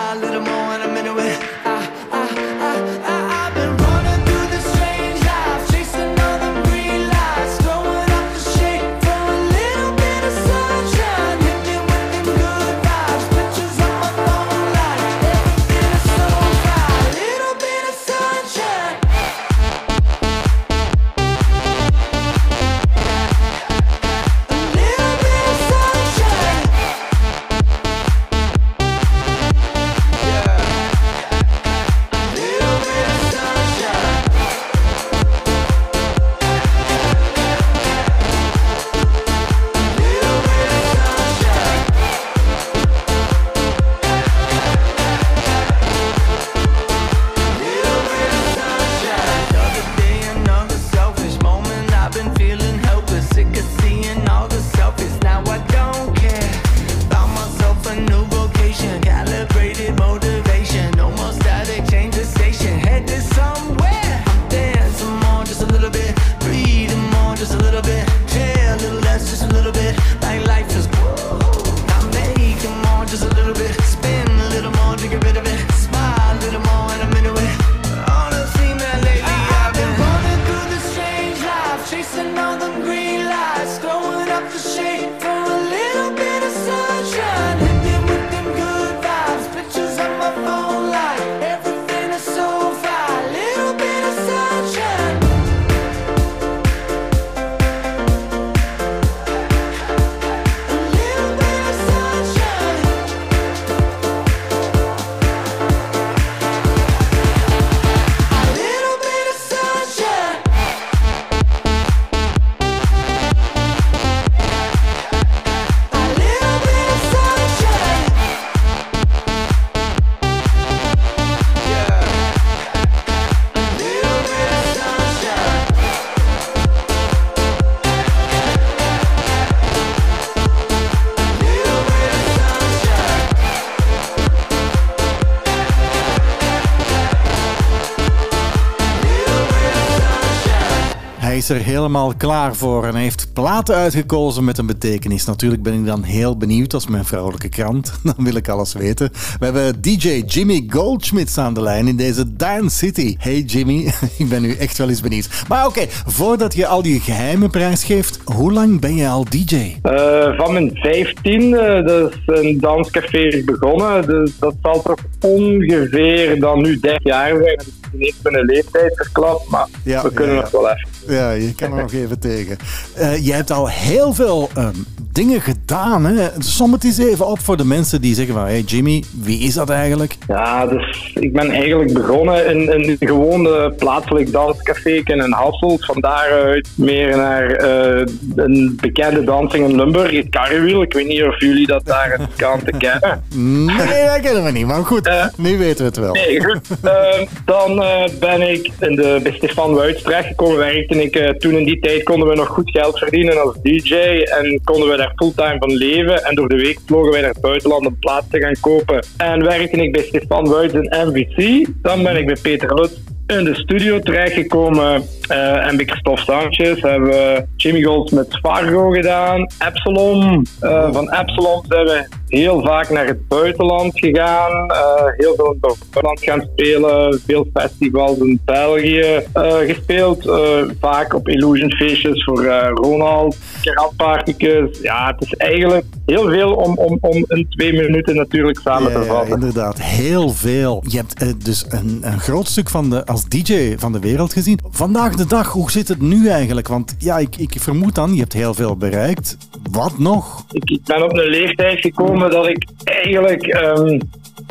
[141.50, 145.26] is er helemaal klaar voor en hij heeft platen uitgekozen met een betekenis.
[145.26, 147.94] Natuurlijk ben ik dan heel benieuwd als mijn vrouwelijke krant.
[148.04, 149.10] Dan wil ik alles weten.
[149.40, 153.16] We hebben DJ Jimmy Goldschmidt aan de lijn in deze Dance City.
[153.20, 155.30] Hey Jimmy, ik ben nu echt wel eens benieuwd.
[155.48, 159.76] Maar oké, voordat je al die geheimen prijsgeeft, hoe lang ben je al DJ?
[159.82, 161.52] Eh, van mijn 15,
[161.86, 164.06] dat is een danscafé begonnen.
[164.08, 167.60] Dus dat zal toch ongeveer dan nu 30 jaar zijn.
[167.60, 170.95] Ik heb niet mijn leeftijd verklapt, maar Ja, we kunnen ja, nog wel even.
[171.08, 172.58] Ja, je kan er nog even tegen.
[172.94, 174.76] Eh, je hebt al heel veel ehm,
[175.16, 176.06] dingen gedaan.
[176.06, 176.28] Hè?
[176.40, 178.44] Som het eens even op voor de mensen die zeggen van...
[178.44, 180.18] Hey Jimmy, wie is dat eigenlijk?
[180.28, 185.86] Ja, dus ik ben eigenlijk begonnen in in een gewone plaatselijk danscafé in Hasselt.
[185.86, 188.06] Van daaruit meer naar eh,
[188.36, 190.82] een bekende dansing in Limburg, het Karrewiel.
[190.82, 193.24] Ik weet niet of jullie dat daar kan te kennen.
[193.66, 194.66] Nee, dat kennen we niet.
[194.66, 196.14] Maar goed, nu weten we het wel.
[196.14, 196.60] Nee, goed.
[196.82, 200.58] Eh, dan eh, ben ik in de, bij Stefan Wuits terechtgekomen.
[200.58, 203.96] Werkte ik, eh, toen in die tijd konden we nog goed geld verdienen als DJ.
[204.40, 206.24] En konden we daar fulltime van leven.
[206.24, 209.06] En door de week vlogen wij naar het buitenland om plaats te gaan kopen.
[209.18, 211.68] En werkte ik bij Stefan Wuits in MVC.
[211.82, 212.94] Dan ben ik bij Peter Lutz
[213.28, 215.04] in de studio terechtgekomen.
[215.28, 219.48] eh en bij Christophe Sanchez hebben we Jimmy Golds met Fargo gedaan.
[219.68, 220.46] Epsilon.
[220.60, 222.08] Eh, van Epsilon zijn we
[222.38, 224.70] heel vaak naar het buitenland gegaan.
[224.70, 227.22] eh, heel veel in het buitenland gaan spelen.
[227.26, 229.00] Veel festivals in België
[229.34, 230.28] eh, gespeeld.
[230.28, 233.38] eh, vaak op Illusion feestjes voor Ronald.
[233.62, 234.80] Karatpartytjes.
[234.82, 239.00] Ja, het is eigenlijk heel veel om, om, om in twee minuten natuurlijk samen Ja,
[239.00, 239.34] te vatten.
[239.34, 240.84] inderdaad, heel veel.
[240.88, 244.60] Je hebt dus een, een groot stuk van de, als DJ van de wereld gezien.
[244.70, 246.68] Vandaag de dag, hoe zit het nu eigenlijk?
[246.68, 249.38] Want ja, ik, ik vermoed dan, je hebt heel veel bereikt.
[249.72, 250.46] Wat nog?
[250.52, 254.00] ik, ben op een leeftijd gekomen dat ik eigenlijk ehm,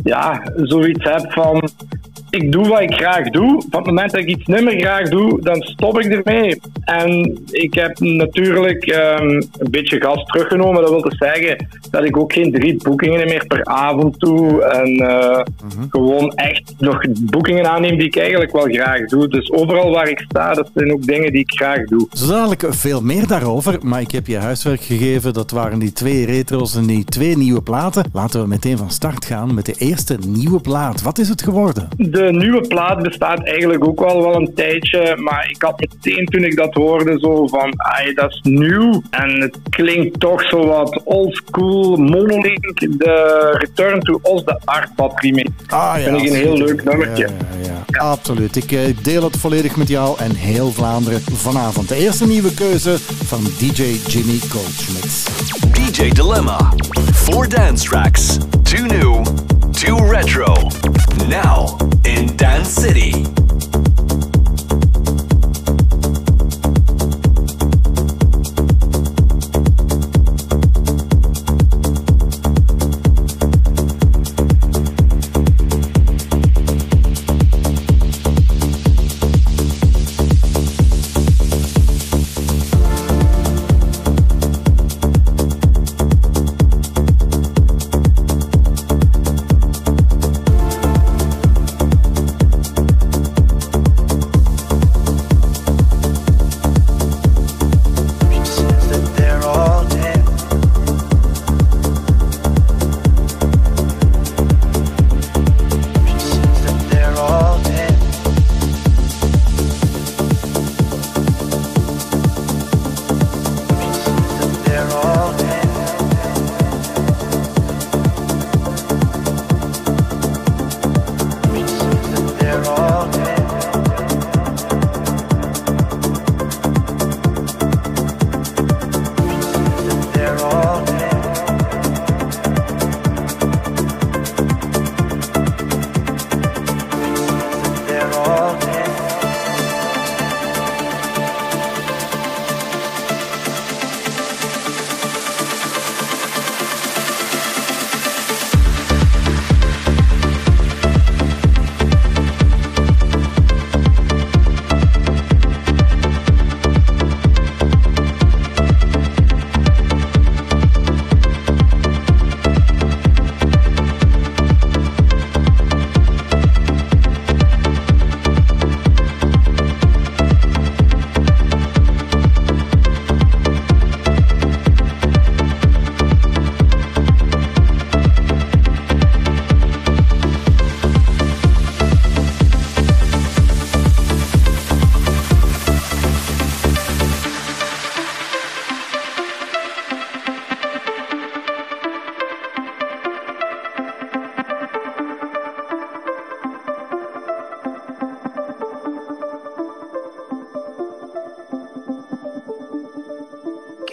[0.04, 1.68] ja, zoiets heb van.
[2.34, 3.62] Ik doe wat ik graag doe.
[3.70, 6.60] Van het moment dat ik iets niet meer graag doe, dan stop ik ermee.
[6.84, 10.82] En ik heb natuurlijk ehm, een beetje gas teruggenomen.
[10.82, 14.62] Dat wil dus zeggen dat ik ook geen drie boekingen meer per avond doe.
[14.62, 15.40] En eh,
[15.88, 19.28] gewoon echt nog boekingen aanneem die ik eigenlijk wel graag doe.
[19.28, 22.06] Dus overal waar ik sta, dat zijn ook dingen die ik graag doe.
[22.12, 25.32] Zo dadelijk veel meer daarover, maar ik heb je huiswerk gegeven.
[25.32, 28.04] Dat waren die twee retro's en die twee nieuwe platen.
[28.12, 31.02] Laten we meteen van start gaan met de eerste nieuwe plaat.
[31.02, 31.88] Wat is het geworden?
[31.96, 36.44] De nieuwe plaat bestaat eigenlijk ook al wel een tijdje, maar ik had meteen toen
[36.44, 39.02] ik dat hoorde zo van, ai, dat is nieuw.
[39.10, 45.50] En het klinkt toch zo wat oldschool, Monolink, de Return to Oz, de Artpad remix.
[45.68, 47.26] Ah, Vind ik een heel leuk nummertje.
[47.26, 48.00] Ja, ja, ja.
[48.00, 48.56] Absoluut.
[48.56, 51.88] Ik eh, deel het volledig met jou en heel Vlaanderen vanavond.
[51.88, 55.30] De eerste nieuwe keuze van DJ Jimmy Goldschmidt.
[55.72, 56.72] DJ Dilemma.
[57.12, 58.38] Four dance tracks.
[58.62, 59.24] Two new,
[59.70, 60.54] two retro.
[61.28, 61.76] Now
[62.14, 63.53] in Dance City.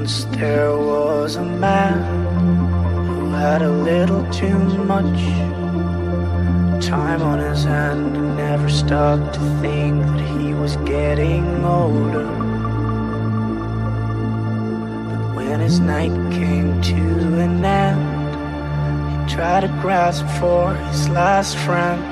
[0.00, 1.98] Once there was a man
[3.06, 5.20] who had a little too much
[6.82, 12.24] time on his hand and never stopped to think that he was getting older.
[15.10, 17.02] But when his night came to
[17.44, 18.30] an end,
[19.28, 22.02] he tried to grasp for his last friend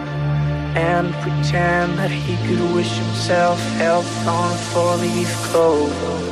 [0.77, 6.28] and pretend that he could wish himself health on a four-leaf clover.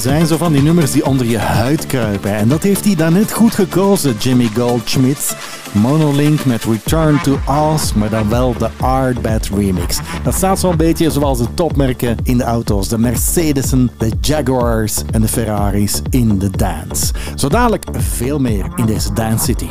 [0.00, 2.34] Zijn zo van die nummers die onder je huid kruipen.
[2.34, 5.36] En dat heeft hij daarnet goed gekozen, Jimmy Goldschmidt.
[5.72, 9.98] Monolink met Return to Oz, maar dan wel de Artbad remix.
[10.22, 12.88] Dat staat zo'n beetje zoals de topmerken in de auto's.
[12.88, 17.12] De Mercedesen, de Jaguars en de Ferraris in de dance.
[17.34, 19.68] Zo dadelijk veel meer in deze Dance City.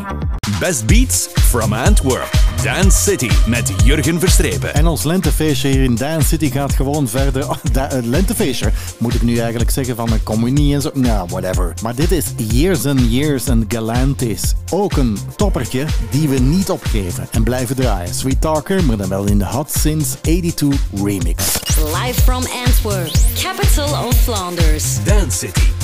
[0.60, 2.30] Best Beats from Antwerp.
[2.64, 4.74] Dance City met Jurgen Verstrepen.
[4.74, 7.50] En ons lentefeestje hier in Dance City gaat gewoon verder.
[7.50, 10.90] Oh, da- lentefeestje moet ik nu eigenlijk zeggen van een communie en zo.
[10.94, 11.74] Nou, whatever.
[11.82, 14.54] Maar dit is Years and Years and Galantis.
[14.72, 18.14] Ook een toppertje die we niet opgeven en blijven draaien.
[18.14, 21.44] Sweet Talker, maar dan wel in de Hot Since 82 remix.
[21.78, 23.12] Live from Antwerp,
[23.42, 25.04] capital of Flanders.
[25.04, 25.79] Dance City.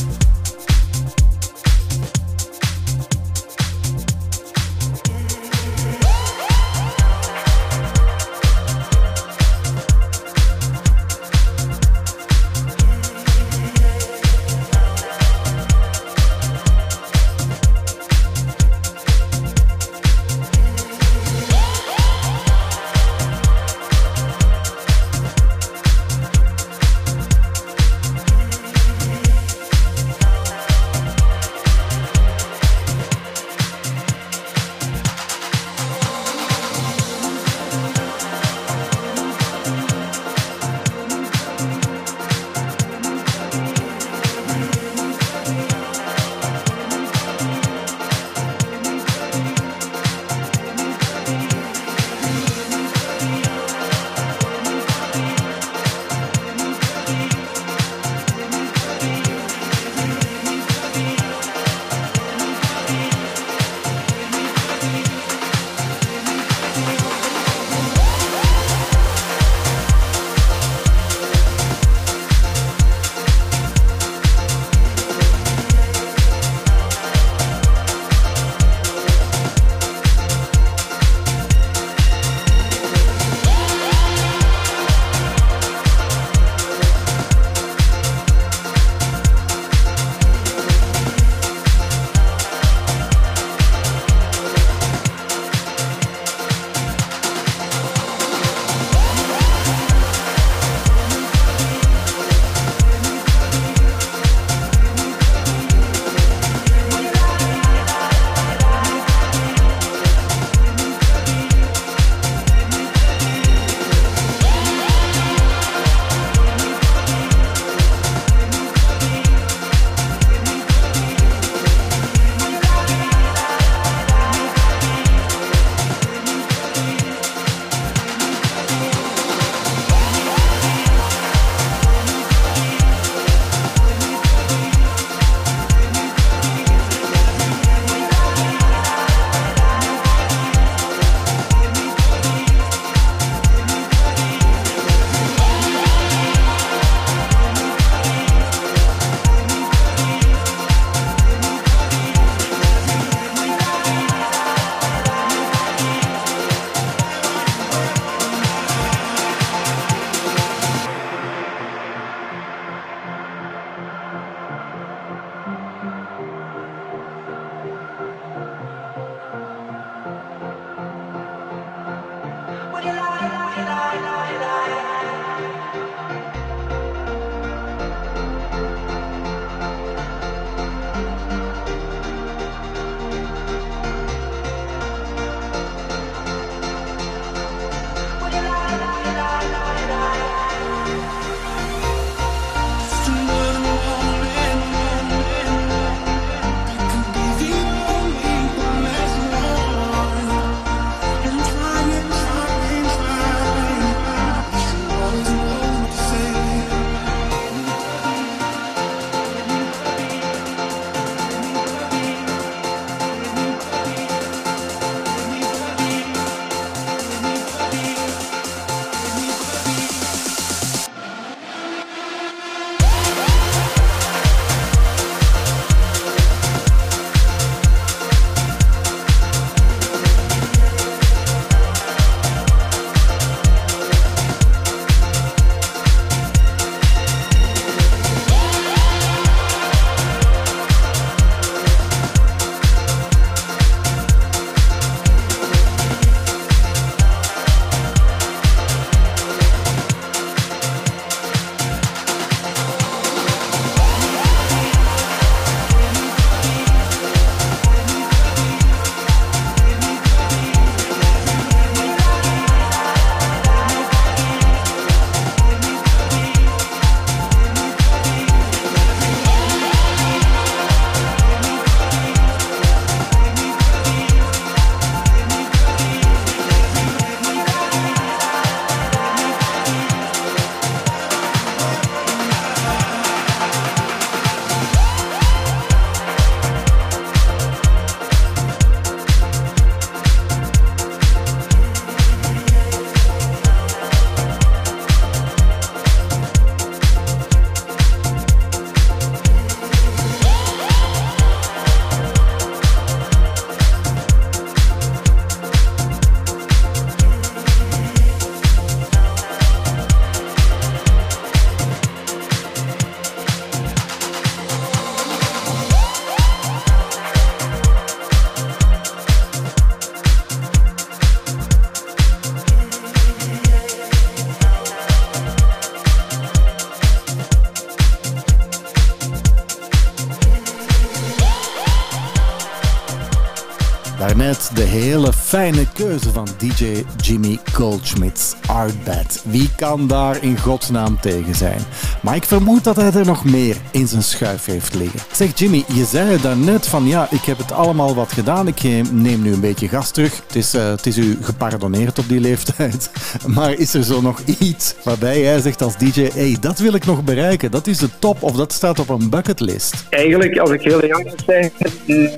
[335.25, 338.37] Fijne keuze van DJ Jimmy Goldschmidt.
[338.47, 339.23] Artbad.
[339.23, 341.59] Wie kan daar in godsnaam tegen zijn?
[342.01, 344.99] Maar ik vermoed dat hij er nog meer in zijn schuif heeft liggen.
[345.11, 348.47] Zeg Jimmy, je zei daarnet van ja, ik heb het allemaal wat gedaan.
[348.47, 350.21] Ik neem nu een beetje gas terug.
[350.27, 352.91] Het is, eh, het is u gepardoneerd op die leeftijd.
[353.35, 356.85] Maar is er zo nog iets waarbij jij zegt als DJ, hey, dat wil ik
[356.85, 357.51] nog bereiken.
[357.51, 359.85] Dat is de top of dat staat op een bucketlist.
[359.89, 361.51] Eigenlijk, als ik heel moet zijn,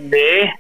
[0.10, 0.57] nee.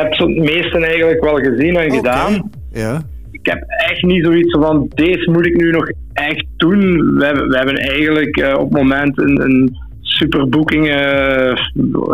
[0.00, 2.50] Ik heb het meeste eigenlijk wel gezien en gedaan.
[2.72, 3.02] Ja.
[3.30, 7.14] Ik heb echt niet zoiets van, deze moet ik nu nog echt doen.
[7.16, 9.76] We hebben, we hebben eigenlijk eh, op het moment een, een
[10.20, 11.58] superboeking eh,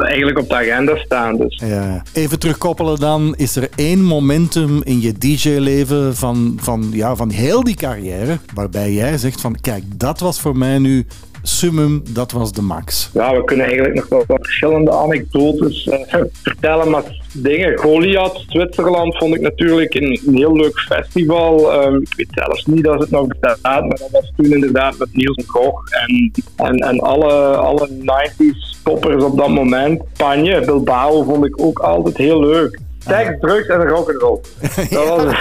[0.03, 1.37] eigenlijk op de agenda staan.
[1.37, 1.63] Dus.
[1.67, 2.03] Ja.
[2.13, 3.35] Even terugkoppelen dan.
[3.37, 8.93] Is er één momentum in je DJ-leven van, van, ja, van heel die carrière waarbij
[8.93, 11.07] jij zegt van kijk, dat was voor mij nu
[11.47, 13.11] summum, dat was de max.
[13.13, 17.03] Ja, we kunnen eigenlijk nog wel wat verschillende anekdotes eh, vertellen, maar
[17.33, 17.79] dingen.
[17.79, 21.73] Goliath, Zwitserland, vond ik natuurlijk een, heel leuk festival.
[21.73, 25.09] Ehm, ik weet zelfs niet dat het nog bestaat, maar dat was toen inderdaad met
[25.13, 30.03] Niels Gogh en, en, en alle, alle 90s toppers op dat moment.
[30.13, 32.79] Spanje, Bilbao vond ik ook altijd heel leuk.
[33.09, 34.41] Seks, drugs en rock'n'roll.
[34.91, 35.35] Dat was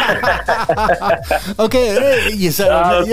[1.66, 3.04] Oké, hey, je zei Ja,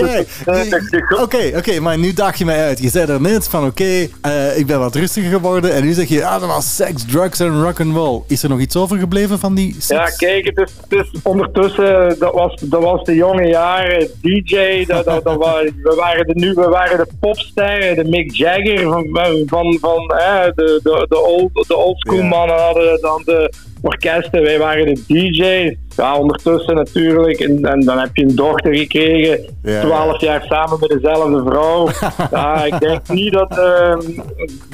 [1.21, 2.79] Oké, oké, maar nu daag je mij uit.
[2.79, 6.07] Je zei er net van oké, eh, ik ben wat rustiger geworden en nu zeg
[6.09, 8.21] je, ah, dat was seks, drugs en rock'n'roll.
[8.27, 12.33] Is er nog iets overgebleven van die Ja, kijk, het is, het is ondertussen, dat
[12.33, 16.97] was, dat was de jonge jaren, DJ, dat, dat, we, waren de, nu, we waren
[16.97, 19.07] de popsterren, de Mick Jagger van,
[19.45, 22.23] van, van eh, de, de, de, old, de oldschool Ja.
[22.25, 23.53] mannen hadden dan de
[23.83, 25.75] orkesten, wij waren de DJ's.
[25.95, 30.77] Ja, ondertussen natuurlijk, en, en dan heb je een dochter gekregen, Ja, twaalf jaar samen
[30.79, 31.89] met dezelfde vrouw.
[32.39, 33.99] ja, ik denk niet dat, ehm,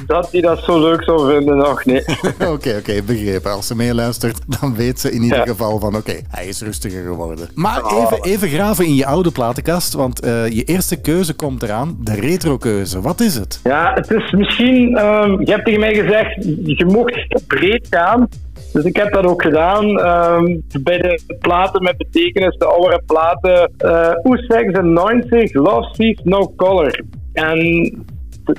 [0.06, 2.04] dat hij dat zo leuk zou vinden nog, nee.
[2.52, 3.50] Oké, oké, begrepen.
[3.52, 5.44] Als ze meeluistert, dan weet ze in ieder Ja.
[5.46, 7.48] geval van oké, hij is rustiger geworden.
[7.54, 11.96] Maar even, even graven in je oude platenkast, want eh, je eerste keuze komt eraan,
[12.00, 13.00] de retro-keuze.
[13.00, 13.60] Wat is het?
[13.64, 14.96] Ja, het is misschien.
[14.96, 16.34] ehm, je hebt tegen mij gezegd,
[16.64, 18.28] je mocht breed gaan.
[18.72, 19.98] Dus ik heb dat ook gedaan.
[19.98, 23.72] Ehm, bij de platen met betekenis, de oudere platen.
[23.78, 27.00] eh U96, Love Sees No Color.
[27.32, 27.58] En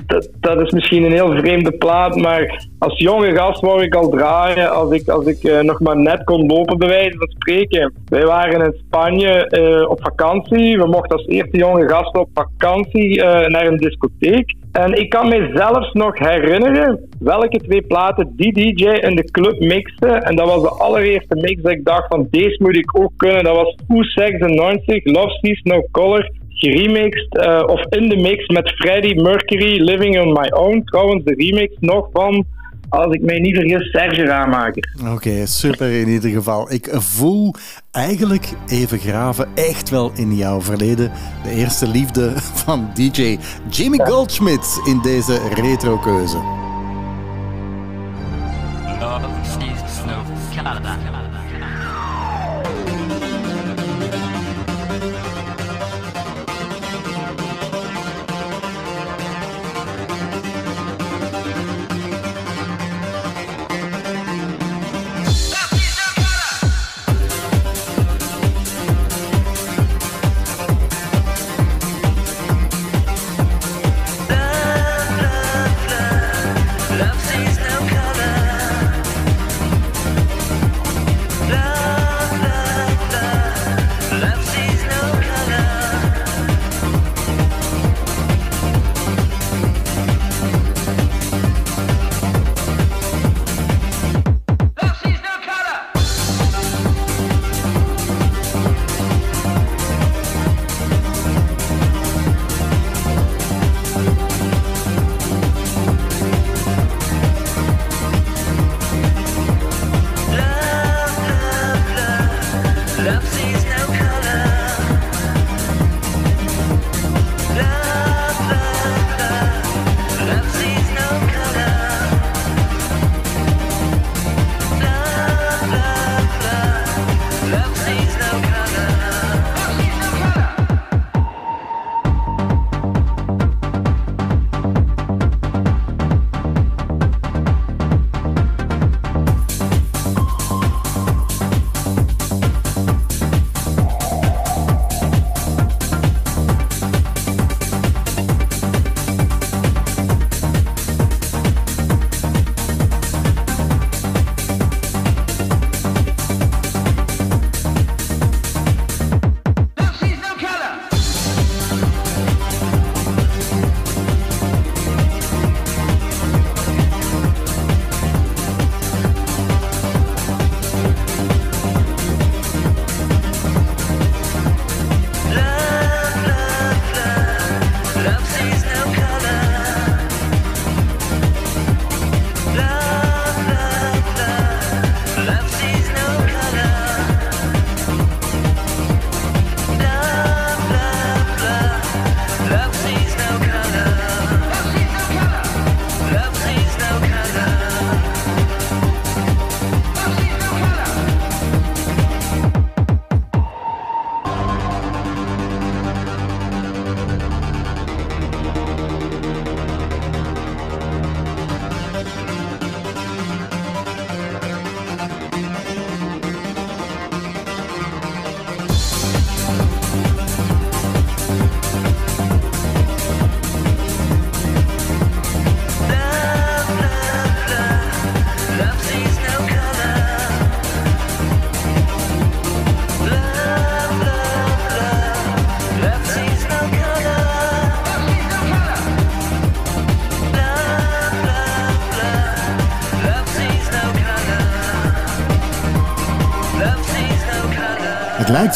[0.06, 4.08] dat, dat is misschien een heel vreemde plaat, maar als jonge gast wou ik al
[4.08, 7.92] draaien als ik, als ik eh, nog maar net kon lopen, bij wijze van spreken.
[8.06, 10.78] Wij waren in Spanje eh, op vakantie.
[10.78, 14.54] We mochten als eerste jonge gasten op vakantie eh, naar een discotheek.
[14.72, 19.60] En ik kan me zelfs nog herinneren welke twee platen die DJ in de club
[19.60, 20.06] mixte.
[20.06, 23.44] En dat was de allereerste mix dat ik dacht van deze moet ik ook kunnen.
[23.44, 26.30] Dat was U96, Love Sees No Color
[26.62, 30.82] geremixed eh, of in de mix met Freddie Mercury, Living on My Own.
[30.84, 32.44] Trouwens, de remix nog van,
[32.88, 34.96] als ik mij niet vergis, Serge Ramaker.
[35.12, 36.72] Oké, super in ieder geval.
[36.72, 37.54] Ik voel
[37.90, 41.10] eigenlijk even graven echt wel in jouw verleden.
[41.42, 42.32] De eerste liefde
[42.64, 43.38] van DJ
[43.70, 46.71] Jimmy Goldschmidt in deze retro-keuze.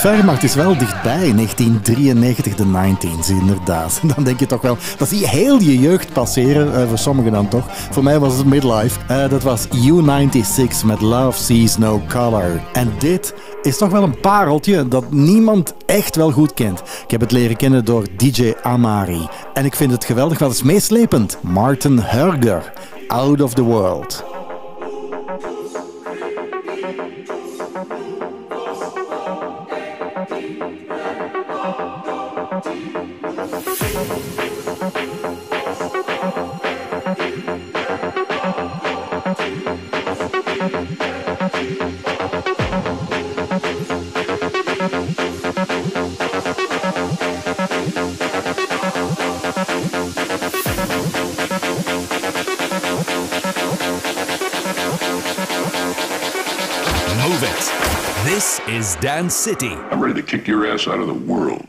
[0.03, 1.33] Lijkt ver, is wel dichtbij.
[1.35, 4.01] 1993, de 19s, inderdaad.
[4.15, 6.75] Dan denk je toch wel, dat zie je heel je jeugd passeren.
[6.75, 7.65] eh, voor sommigen dan toch.
[7.69, 8.99] Voor mij was het midlife.
[9.09, 12.63] Eh, dat was U96 met Love Sees No Color.
[12.73, 16.81] En dit is toch wel een pareltje dat niemand echt wel goed kent.
[16.81, 19.29] Ik heb het leren kennen door DJ Amari.
[19.55, 21.39] En ik vind het geweldig, wat is meeslepend.
[21.41, 22.73] Martin Hurger,
[23.09, 24.26] Out of the World.
[58.37, 59.73] This is Dance City.
[59.73, 61.67] I'm ready to kick your ass out of the world.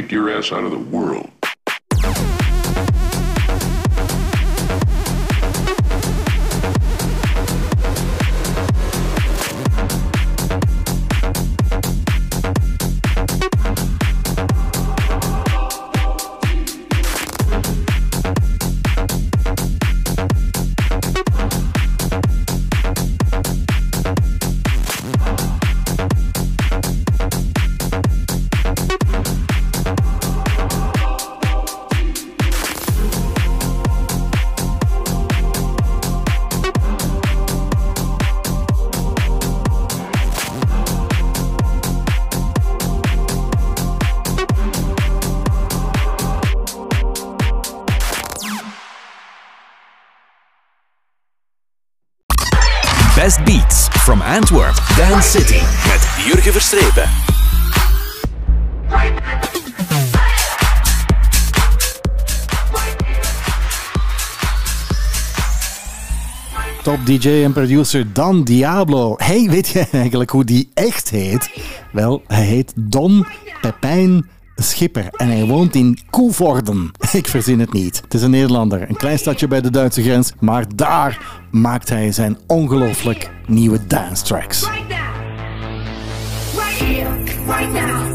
[0.00, 1.19] Kick your ass out of the world.
[67.20, 69.14] DJ en producer Don Diablo.
[69.16, 71.50] Hey, weet je eigenlijk hoe die echt heet?
[71.92, 73.26] Wel, hij heet Don
[73.60, 76.90] Pepijn Schipper en hij woont in Koevorden.
[77.12, 78.00] Ik verzin het niet.
[78.00, 82.12] Het is een Nederlander, een klein stadje bij de Duitse grens, maar daar maakt hij
[82.12, 84.62] zijn ongelooflijk nieuwe dance tracks.
[84.62, 84.78] Right
[86.78, 87.08] here,
[87.46, 88.12] right now,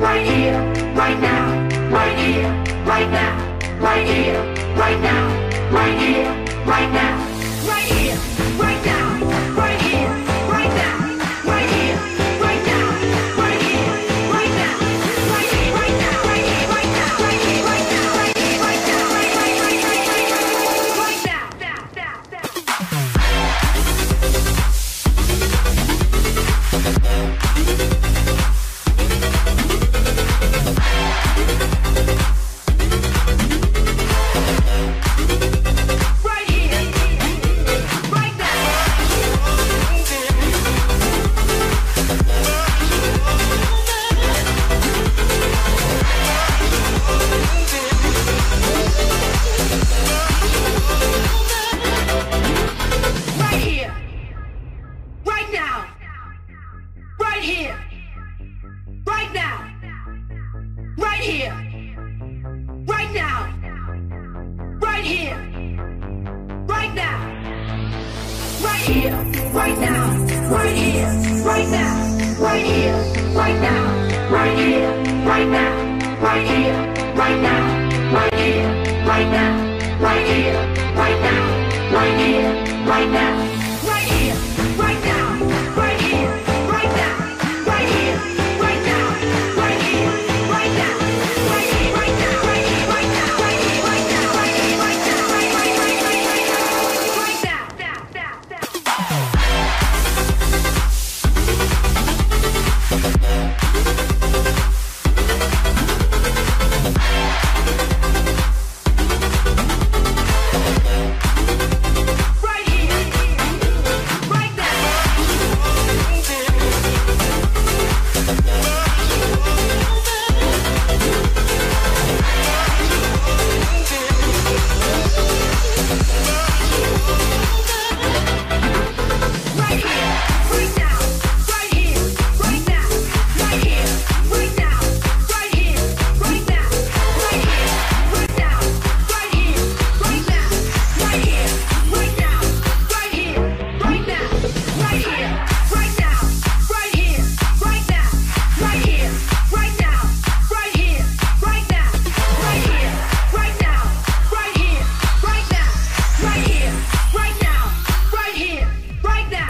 [0.00, 4.40] right here, right now, right here, right now, right here,
[4.76, 6.30] right now, right here,
[6.64, 7.35] right now,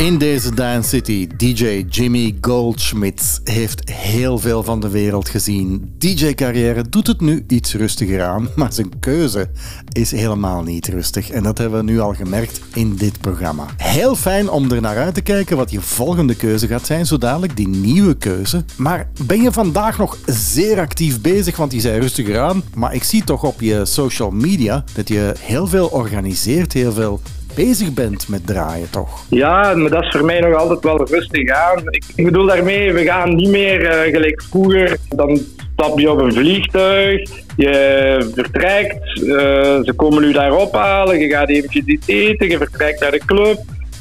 [0.07, 5.95] In deze Dance City, DJ Jimmy Goldschmidt heeft heel veel van de wereld gezien.
[5.99, 9.51] DJ-carrière doet het nu iets rustiger aan, maar zijn keuze
[9.93, 11.31] is helemaal niet rustig.
[11.31, 13.67] En dat hebben we nu al gemerkt in dit programma.
[13.77, 17.19] Heel fijn om er naar uit te kijken wat je volgende keuze gaat zijn, zo
[17.19, 18.65] dadelijk die nieuwe keuze.
[18.77, 22.63] Maar ben je vandaag nog zeer actief bezig, want die zijn rustiger aan.
[22.75, 27.21] Maar ik zie toch op je social media dat je heel veel organiseert, heel veel
[27.57, 29.25] bezig bent met draaien, toch?
[29.31, 31.83] Ja, maar dat is voor mij nog altijd wel rustig aan.
[32.15, 34.97] Ik bedoel daarmee, we gaan niet meer eh, gelijk vroeger.
[35.09, 35.41] Dan
[35.73, 41.49] stap je op een vliegtuig, je vertrekt, eh, ze komen u daar ophalen, je gaat
[41.49, 43.59] eventjes iets eten, je vertrekt naar de club.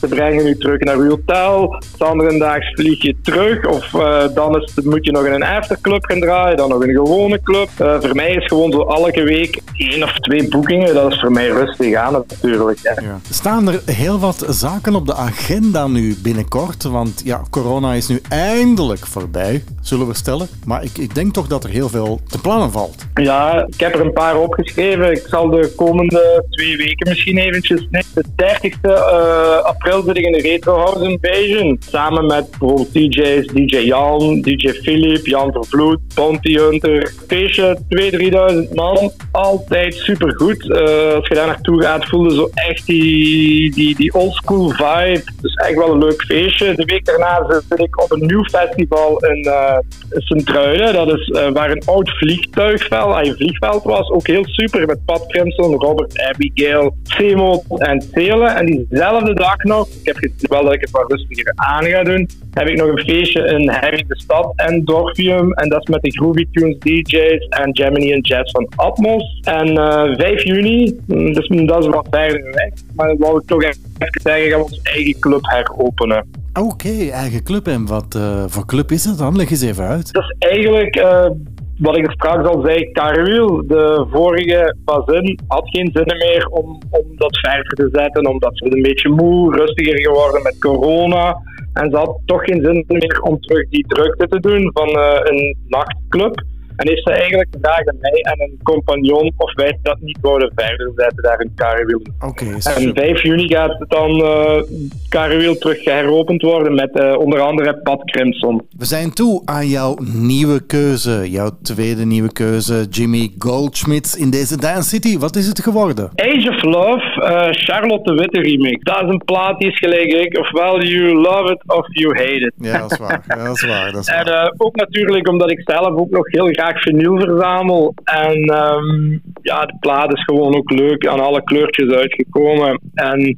[0.07, 1.84] Brengen u terug naar uw hotel.
[1.98, 3.65] De andere daags vlieg je terug.
[3.65, 6.57] Of eh, dan is, moet je nog in een afterclub gaan draaien.
[6.57, 7.69] Dan nog in een gewone club.
[7.77, 10.94] Eh, voor mij is gewoon zo elke week één of twee boekingen.
[10.94, 12.80] Dat is voor mij rustig aan natuurlijk.
[12.84, 13.03] hè.
[13.30, 16.84] Staan er heel wat zaken op de agenda nu binnenkort?
[16.84, 20.48] Want ja, corona is nu eindelijk voorbij, zullen we stellen.
[20.66, 23.06] Maar ik, ik denk toch dat er heel veel te plannen valt.
[23.14, 25.12] Ja, ik heb er een paar opgeschreven.
[25.12, 27.88] Ik zal de komende twee weken misschien eventjes...
[28.14, 31.78] De 30 eh, april zit ik in de Retro House Invasion.
[31.80, 37.14] Samen met bijvoorbeeld DJ's, DJ Jan, DJ Philip, Jan Vervloed, Bounty Hunter.
[37.28, 39.12] Feestje 2.000, 3.000 man.
[39.32, 40.72] Altijd supergoed.
[40.72, 45.24] Eh als je daar naartoe gaat, voel je zo echt die, die, die oldschool vibe.
[45.41, 46.76] Dus echt wel een leuk feestje.
[46.76, 49.74] De week daarna zit ik op een nieuw festival in eh
[50.10, 50.93] Sint-Truiden.
[50.93, 54.10] Dat is eh, waar een oud vliegtuigveld, ah, een vliegveld was.
[54.10, 58.56] Ook heel super met Pat Crimson, Robert Abigail, Semo en Telen.
[58.56, 62.30] En diezelfde dag nog, ik heb wel dat ik het wat rustiger aan ga doen,
[62.52, 65.53] heb ik nog een feestje in Harry de Stad en Dorfium.
[65.53, 69.39] En dat is met de Groovy Tunes DJ's en Gemini en Jazz van Atmos.
[69.41, 72.73] En eh 5 juni, mm, dus dat is wat verder weg.
[72.95, 76.26] Maar dat wou ik toch even zeggen, gaan we onze eigen club heropenen.
[76.54, 77.68] Oké, eigen club.
[77.68, 79.36] En wat eh, voor club is het dan?
[79.36, 80.14] Leg eens even uit.
[80.14, 81.30] Dat is eigenlijk eh,
[81.78, 83.68] wat ik er straks al zei, Carwiel.
[83.68, 88.66] De vorige bazin had geen zin meer om, om dat verder te zetten, omdat ze
[88.76, 91.38] een beetje moe, rustiger geworden met corona.
[91.74, 95.20] En ze had toch geen zin meer om terug die drukte te doen van eh,
[95.24, 96.44] een nachtclub.
[96.76, 100.52] En heeft ze eigenlijk gevraagd aan mij en een compagnon of wij dat niet wouden
[100.56, 102.02] verder zetten daar in Carwiel.
[102.19, 104.61] Oké, En 5 juni gaat het dan uh,
[105.10, 108.68] Carwiel terug heropend worden met eh, onder andere Pat Crimson.
[108.77, 111.30] We zijn toe aan jouw nieuwe keuze.
[111.30, 115.18] Jouw tweede nieuwe keuze, Jimmy Goldschmidt in deze Dance City.
[115.18, 116.10] Wat is het geworden?
[116.15, 118.84] Age of Love, eh, Charlotte de Witte remix.
[118.84, 120.39] Dat is een plaat die is gelijk ik.
[120.39, 122.53] Ofwel you love it of you hate it.
[122.57, 123.23] Ja, dat is waar.
[123.27, 123.91] Ja, dat is waar.
[123.91, 127.94] Dat is En eh, ook natuurlijk omdat ik zelf ook nog heel graag vinyl verzamel.
[128.04, 129.12] En ehm,
[129.42, 132.80] ja, de plaat is gewoon ook leuk aan alle kleurtjes uitgekomen.
[132.94, 133.38] En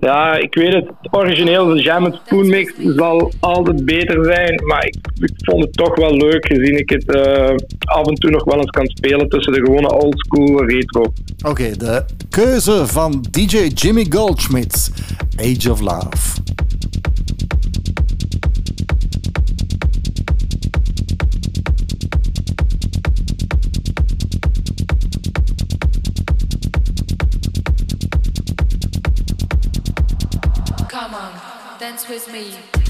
[0.00, 4.62] ja, ik weet het, het origineel, de Jam and Spoon mix zal altijd beter zijn.
[4.66, 8.30] Maar ik, ik vond het toch wel leuk gezien ik het eh, af en toe
[8.30, 11.04] nog wel eens kan spelen tussen de gewone oldschool retro.
[11.46, 14.90] Oké, de keuze van DJ Jimmy Goldschmidt,
[15.36, 16.42] Age of Love.
[31.94, 32.83] dance with me.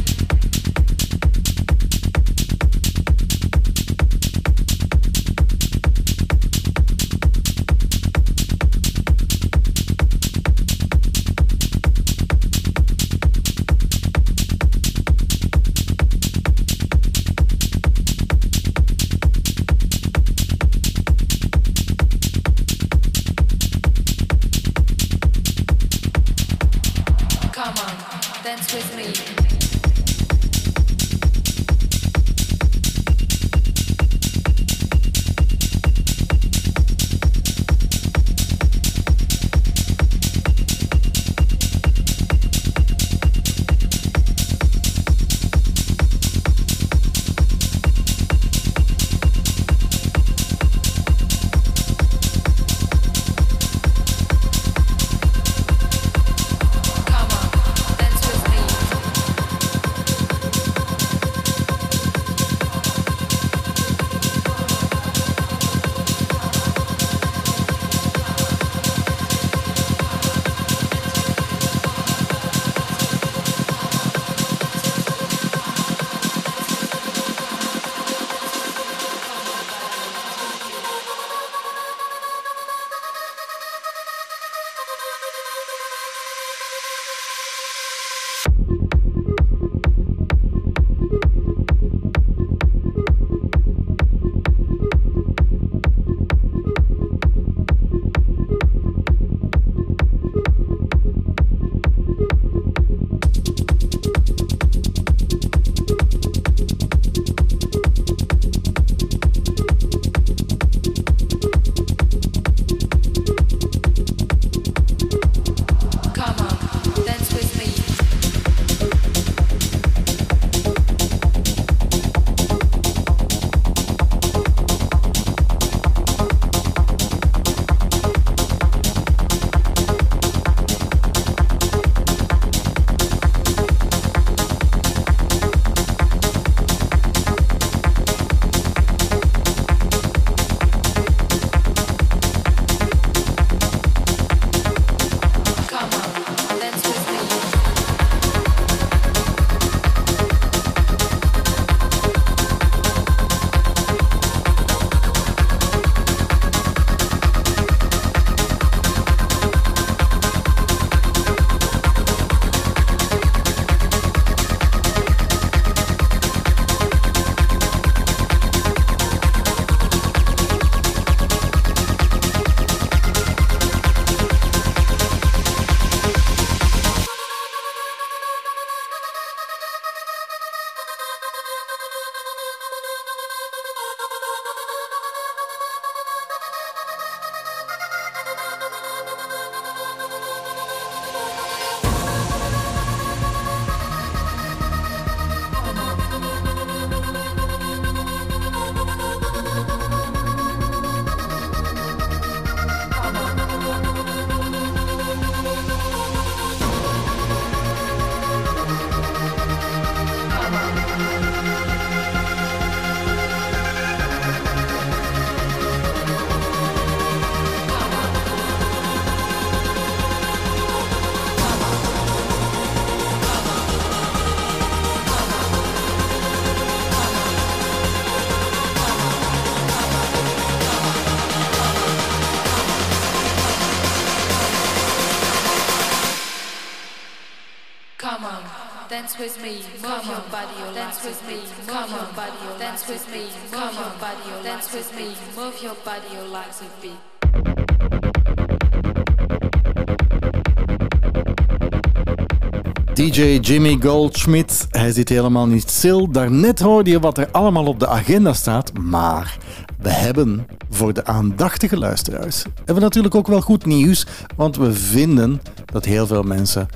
[253.05, 256.11] DJ Jimmy Goldschmidt, hij zit helemaal niet stil.
[256.11, 259.39] Daarnet hoorde je wat er allemaal op de agenda staat, maar
[259.79, 264.07] we hebben voor de aandachtige luisteraars hebben natuurlijk ook wel goed nieuws,
[264.37, 265.41] want we vinden
[265.73, 266.69] dat heel veel mensen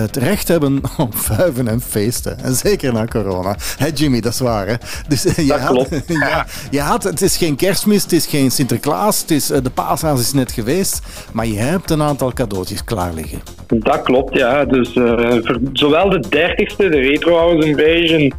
[0.00, 2.38] het recht hebben op vuiven en feesten.
[2.38, 3.56] En zeker na corona.
[3.78, 4.74] Hé Jimmy, dat is waar hè?
[5.08, 6.02] Dus, eh, je Dat had- klopt.
[6.28, 9.70] ja, je had, het is geen kerstmis, het is geen Sinterklaas, het is, eh, de
[9.70, 11.00] paashaas is net geweest,
[11.32, 13.40] maar je hebt een aantal cadeautjes klaar liggen.
[13.66, 14.64] Dat klopt, ja.
[14.64, 15.04] Dus eh,
[15.42, 18.32] voor zowel de 30ste, de Retro House Invasion,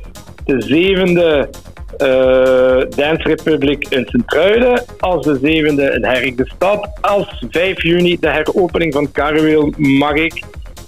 [0.46, 1.50] de zevende
[1.98, 8.18] eh Dance Republic in Sint-Truiden, als de zevende in Herk de Stad, als 5 juni
[8.20, 10.44] de heropening van Carwheel mag ik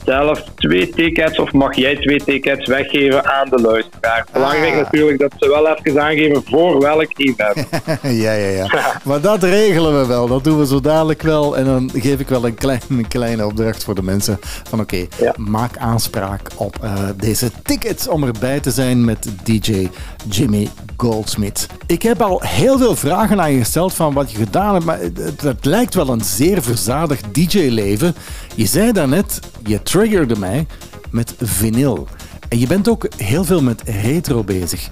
[0.06, 4.26] zelf twee tickets of mag jij twee tickets weggeven aan de luisteraar.
[4.32, 4.78] Belangrijk Ah.
[4.82, 7.68] natuurlijk dat ze wel even aangeven voor welk event.
[8.24, 8.68] ja, ja, ja.
[9.04, 10.28] Maar dat regelen we wel.
[10.28, 11.58] Dat doen we zo dadelijk wel.
[11.58, 14.40] En dan geef ik wel een, klein, een kleine opdracht voor de mensen.
[14.70, 19.88] Van oké, maak aanspraak op eh, deze tickets om erbij te zijn met DJ
[20.30, 20.68] Jimmy
[20.98, 21.68] Goldsmith.
[21.88, 24.86] Ik heb al heel veel vragen aan je gesteld van wat je gedaan hebt.
[24.86, 28.16] Maar het, het lijkt wel een zeer verzadigd DJ-leven.
[28.56, 30.66] Je zei daarnet, je triggerde mij
[31.12, 32.08] met vinyl.
[32.50, 34.90] En je bent ook heel veel met retro bezig.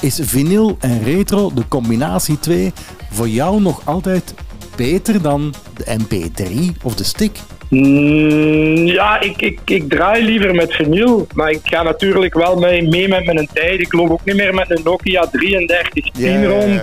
[0.00, 2.72] Is vinyl en retro, de combinatie 2,
[3.10, 4.34] voor jou nog altijd
[4.76, 7.38] beter dan de MP3 of de stick?
[7.68, 12.88] Mm, ja, ik, ik, ik draai liever met vinyl, maar ik ga natuurlijk wel mee,
[12.88, 13.80] mee met mijn tijd.
[13.80, 16.48] Ik loop ook niet meer met een Nokia 3310 Ja, ja, ja.
[16.48, 16.82] rond.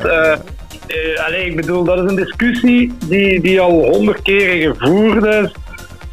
[1.25, 5.51] Allee, ik bedoel, dat is een discussie die, die al honderd keren gevoerd is.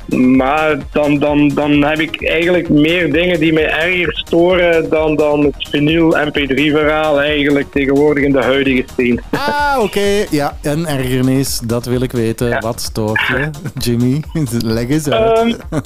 [0.09, 5.45] Maar dan, dan, dan heb ik eigenlijk meer dingen die mij erger storen dan, dan
[5.45, 9.20] het vinyl MP3-verhaal eigenlijk tegenwoordig in de huidige scene.
[9.31, 10.24] Ah, oké.
[10.31, 12.61] Ja, een ergernis, dat wil ik weten.
[12.61, 14.23] Wat stoort je, Jimmy?
[14.77, 15.39] Leg eens uit.
[15.39, 15.81] Ehm,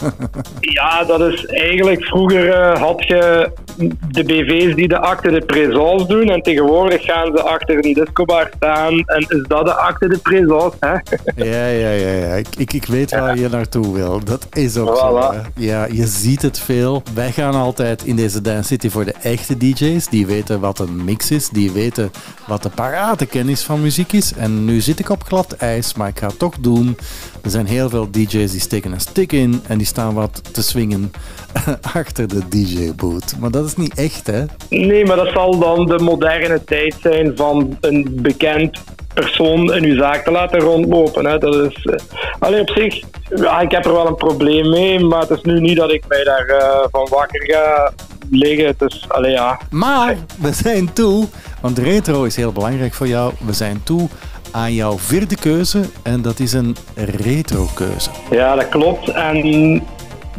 [0.61, 3.51] Ja, dat is eigenlijk vroeger eh, had je
[3.89, 8.51] de BV's die de acte de présence doen en tegenwoordig gaan ze achter een discobar
[8.57, 10.93] staan en is dat de acte de présence, hè?
[11.51, 12.35] Ja, ja, ja, ja.
[12.35, 14.21] Ik, ik, ik weet waar je naartoe wil.
[14.25, 15.31] Dat is ook zo.
[15.31, 15.39] Hè.
[15.57, 17.03] Ja, je ziet het veel.
[17.15, 20.09] Wij gaan altijd in deze Dance City voor de echte DJ's.
[20.09, 21.49] Die weten wat een mix is.
[21.49, 22.11] Die weten
[22.47, 24.33] wat de parate kennis van muziek is.
[24.33, 26.97] En nu zit ik op glad ijs, maar ik ga het toch doen.
[27.43, 30.63] Er zijn heel veel DJ's die steken een stick in en die staan wat te
[30.63, 31.13] swingen
[31.95, 33.35] achter de DJ-boot.
[33.39, 34.45] Maar dat is niet echt, hè?
[34.69, 38.81] Nee, maar dat zal dan de moderne tijd zijn van een bekend
[39.15, 41.25] persoon in uw zaak te laten rondlopen.
[41.25, 41.39] Hè.
[41.39, 41.95] Dat is, eh,
[42.39, 43.03] alleen op zich,
[43.35, 46.05] ja, ik heb er wel een probleem mee, maar het is nu niet dat ik
[46.09, 47.93] mij daar eh, van wakker ga
[48.31, 48.75] liggen.
[48.79, 49.61] Dus, allee, ja.
[49.71, 51.27] Maar we zijn toe,
[51.61, 53.33] want retro is heel belangrijk voor jou.
[53.47, 54.09] We zijn toe
[54.51, 58.11] aan jouw vierde keuze en dat is een retro keuze.
[58.31, 59.09] Ja, dat klopt.
[59.09, 59.83] En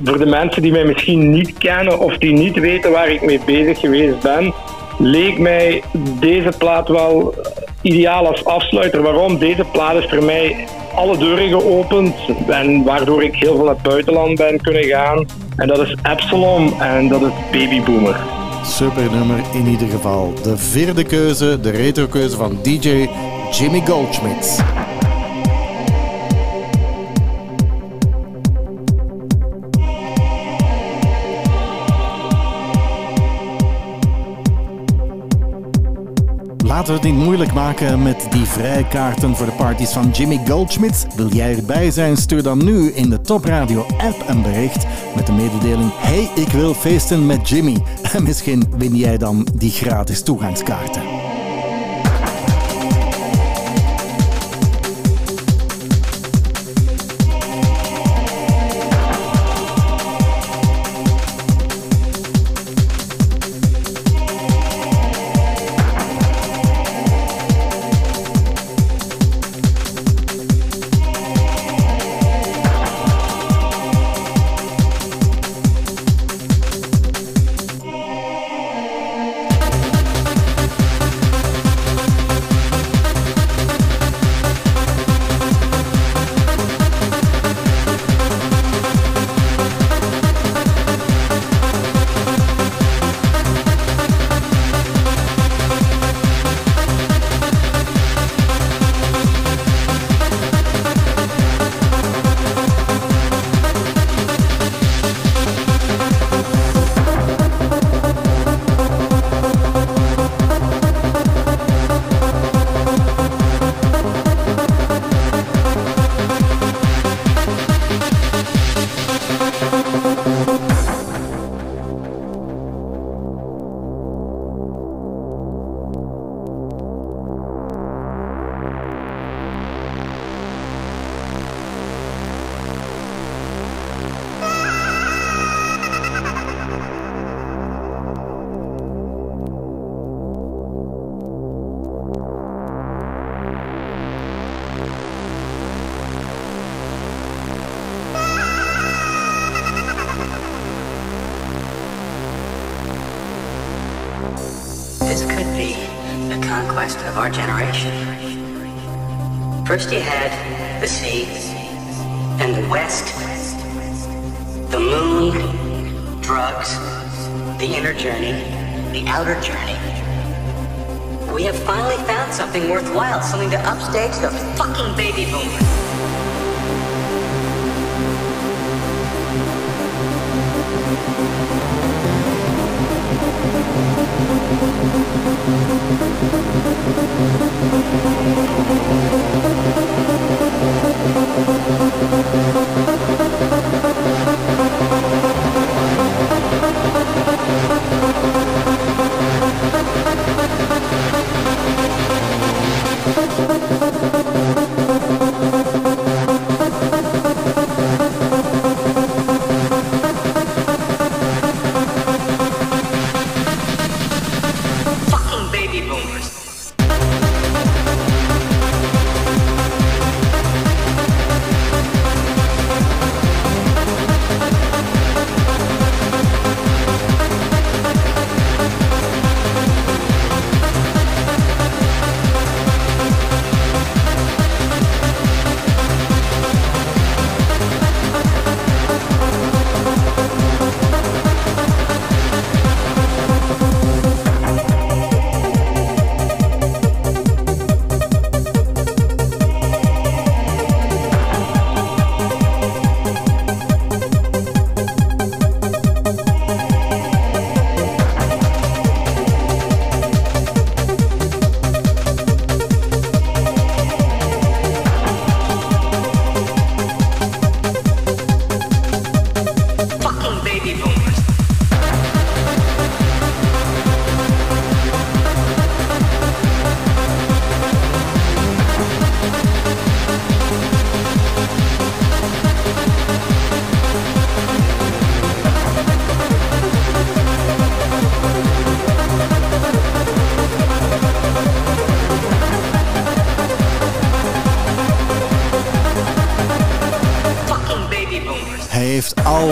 [0.04, 3.40] voor de mensen die mij misschien niet kennen of die niet weten waar ik mee
[3.46, 4.54] bezig geweest ben,
[4.98, 5.84] leek mij
[6.20, 7.36] deze plaat wel
[7.82, 9.02] ideaal als afsluiter.
[9.02, 9.38] Waarom?
[9.38, 12.16] Deze plaat is voor mij alle deuren geopend
[12.48, 15.26] en waardoor ik heel veel naar het buitenland ben kunnen gaan.
[15.56, 18.16] En dat is Epsilon en dat is Baby Boomer.
[18.66, 20.34] Super nummer in ieder geval.
[20.44, 23.08] De vierde keuze, de retro keuze van DJ
[23.52, 24.64] Jimmy Goldschmidt.
[36.64, 41.08] Laten we het niet moeilijk maken met die vrijkaarten voor de parties van Jimmy Goldschmidt.
[41.16, 42.18] Wil jij erbij zijn?
[42.18, 46.48] Stuur dan nu in de Top Radio app een bericht met de mededeling: Hey, ik
[46.48, 47.78] wil feesten met Jimmy.
[48.14, 51.31] En misschien win jij dan die gratis toegangskaarten.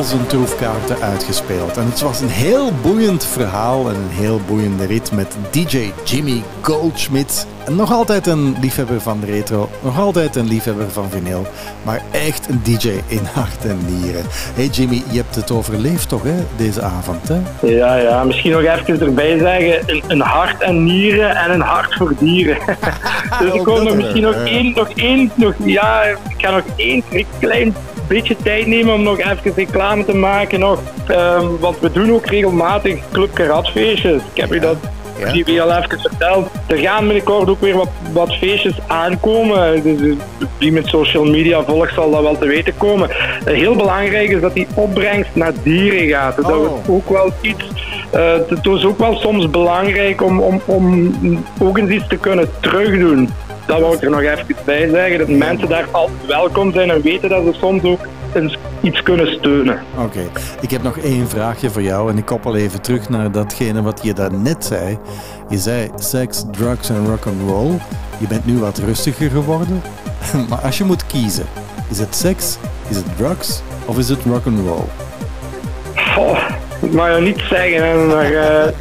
[0.10, 1.78] Zijn troefkaarten uitgespeeld.
[1.78, 6.44] En het was een heel boeiend verhaal en een heel boeiende rit met DJ Jimmy
[6.62, 7.48] Goldschmidt.
[7.66, 11.46] En nog altijd een liefhebber van de retro, nog altijd een liefhebber van vinyl,
[11.84, 14.24] maar echt een DJ in hart en nieren.
[14.54, 17.28] Hey Jimmy, je hebt het overleefd toch, hè, deze avond?
[17.28, 17.68] Hè?
[17.68, 21.96] Ja, ja, misschien nog even erbij zeggen: een, een hart en nieren en een hart
[21.96, 22.58] voor dieren.
[23.40, 27.04] dus ik nog er, misschien nog één, nog één, nog, ja, ik ga nog één
[27.40, 27.76] klein
[28.10, 30.60] beetje tijd nemen om nog even reclame te maken.
[30.60, 30.80] Nog.
[31.08, 34.22] Ehm, want we doen ook regelmatig Club Karatfeestjes.
[34.34, 34.76] Ik heb u dat
[35.20, 35.32] Ja.
[35.44, 36.48] die al even verteld.
[36.68, 39.84] Er gaan binnenkort ook weer wat, wat feestjes aankomen.
[39.84, 40.16] Dus eh,
[40.58, 43.10] wie met social media volgt zal dat wel te weten komen.
[43.10, 46.36] Eh, heel belangrijk is dat die opbrengst naar dieren gaat.
[46.36, 46.86] Dat Oh.
[46.86, 47.64] we ook wel iets...
[48.12, 51.14] eh, het is ook wel soms belangrijk om, om, om
[51.62, 53.30] ook eens iets te kunnen terugdoen.
[53.70, 55.18] Dat wil ik er nog even bij zeggen.
[55.18, 58.00] Dat mensen daar altijd welkom zijn en weten dat ze soms ook
[58.82, 59.80] iets kunnen steunen.
[59.98, 60.20] Oké,
[60.62, 64.00] ik heb nog één vraagje voor jou en ik koppel even terug naar datgene wat
[64.04, 64.98] je daarnet zei.
[65.50, 67.72] Je zei seks, drugs en rock and roll.
[68.18, 69.82] Je bent nu wat rustiger geworden.
[70.50, 71.46] maar als je moet kiezen,
[71.90, 72.58] is het seks,
[72.90, 74.86] is het drugs of is het rock and roll?
[76.14, 76.40] Goh,
[76.82, 78.72] ik mag je niet zeggen, maar eh,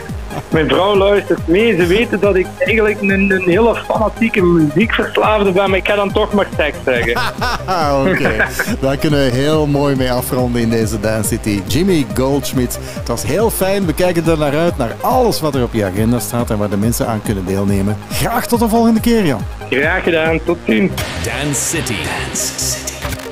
[0.50, 1.76] mijn vrouw luistert mee.
[1.76, 6.12] Ze weten dat ik eigenlijk een, een hele fanatieke muziekverslaafde ben, maar ik ga dan
[6.12, 7.20] toch maar seks zeggen.
[8.10, 8.46] Oké,
[8.80, 11.60] daar kunnen we heel mooi mee afronden in deze Dance City.
[11.66, 13.86] Jimmy Goldschmidt, het was heel fijn.
[13.86, 16.70] We kijken er naar uit, naar alles wat er op je agenda staat en waar
[16.70, 17.96] de mensen aan kunnen deelnemen.
[18.10, 19.40] Graag tot de volgende keer, Jan.
[19.70, 20.92] Graag gedaan, tot ziens.
[21.24, 21.94] Dance City.
[21.94, 22.87] Dance City.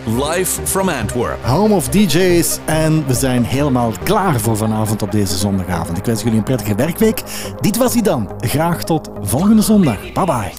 [0.07, 1.45] Live from Antwerp.
[1.45, 5.99] Home of DJ's en we zijn helemaal klaar voor vanavond op deze zondagavond.
[5.99, 7.23] Ik wens jullie een prettige werkweek.
[7.61, 8.31] Dit was hij dan.
[8.39, 10.01] Graag tot volgende zondag.
[10.13, 10.53] Bye bye.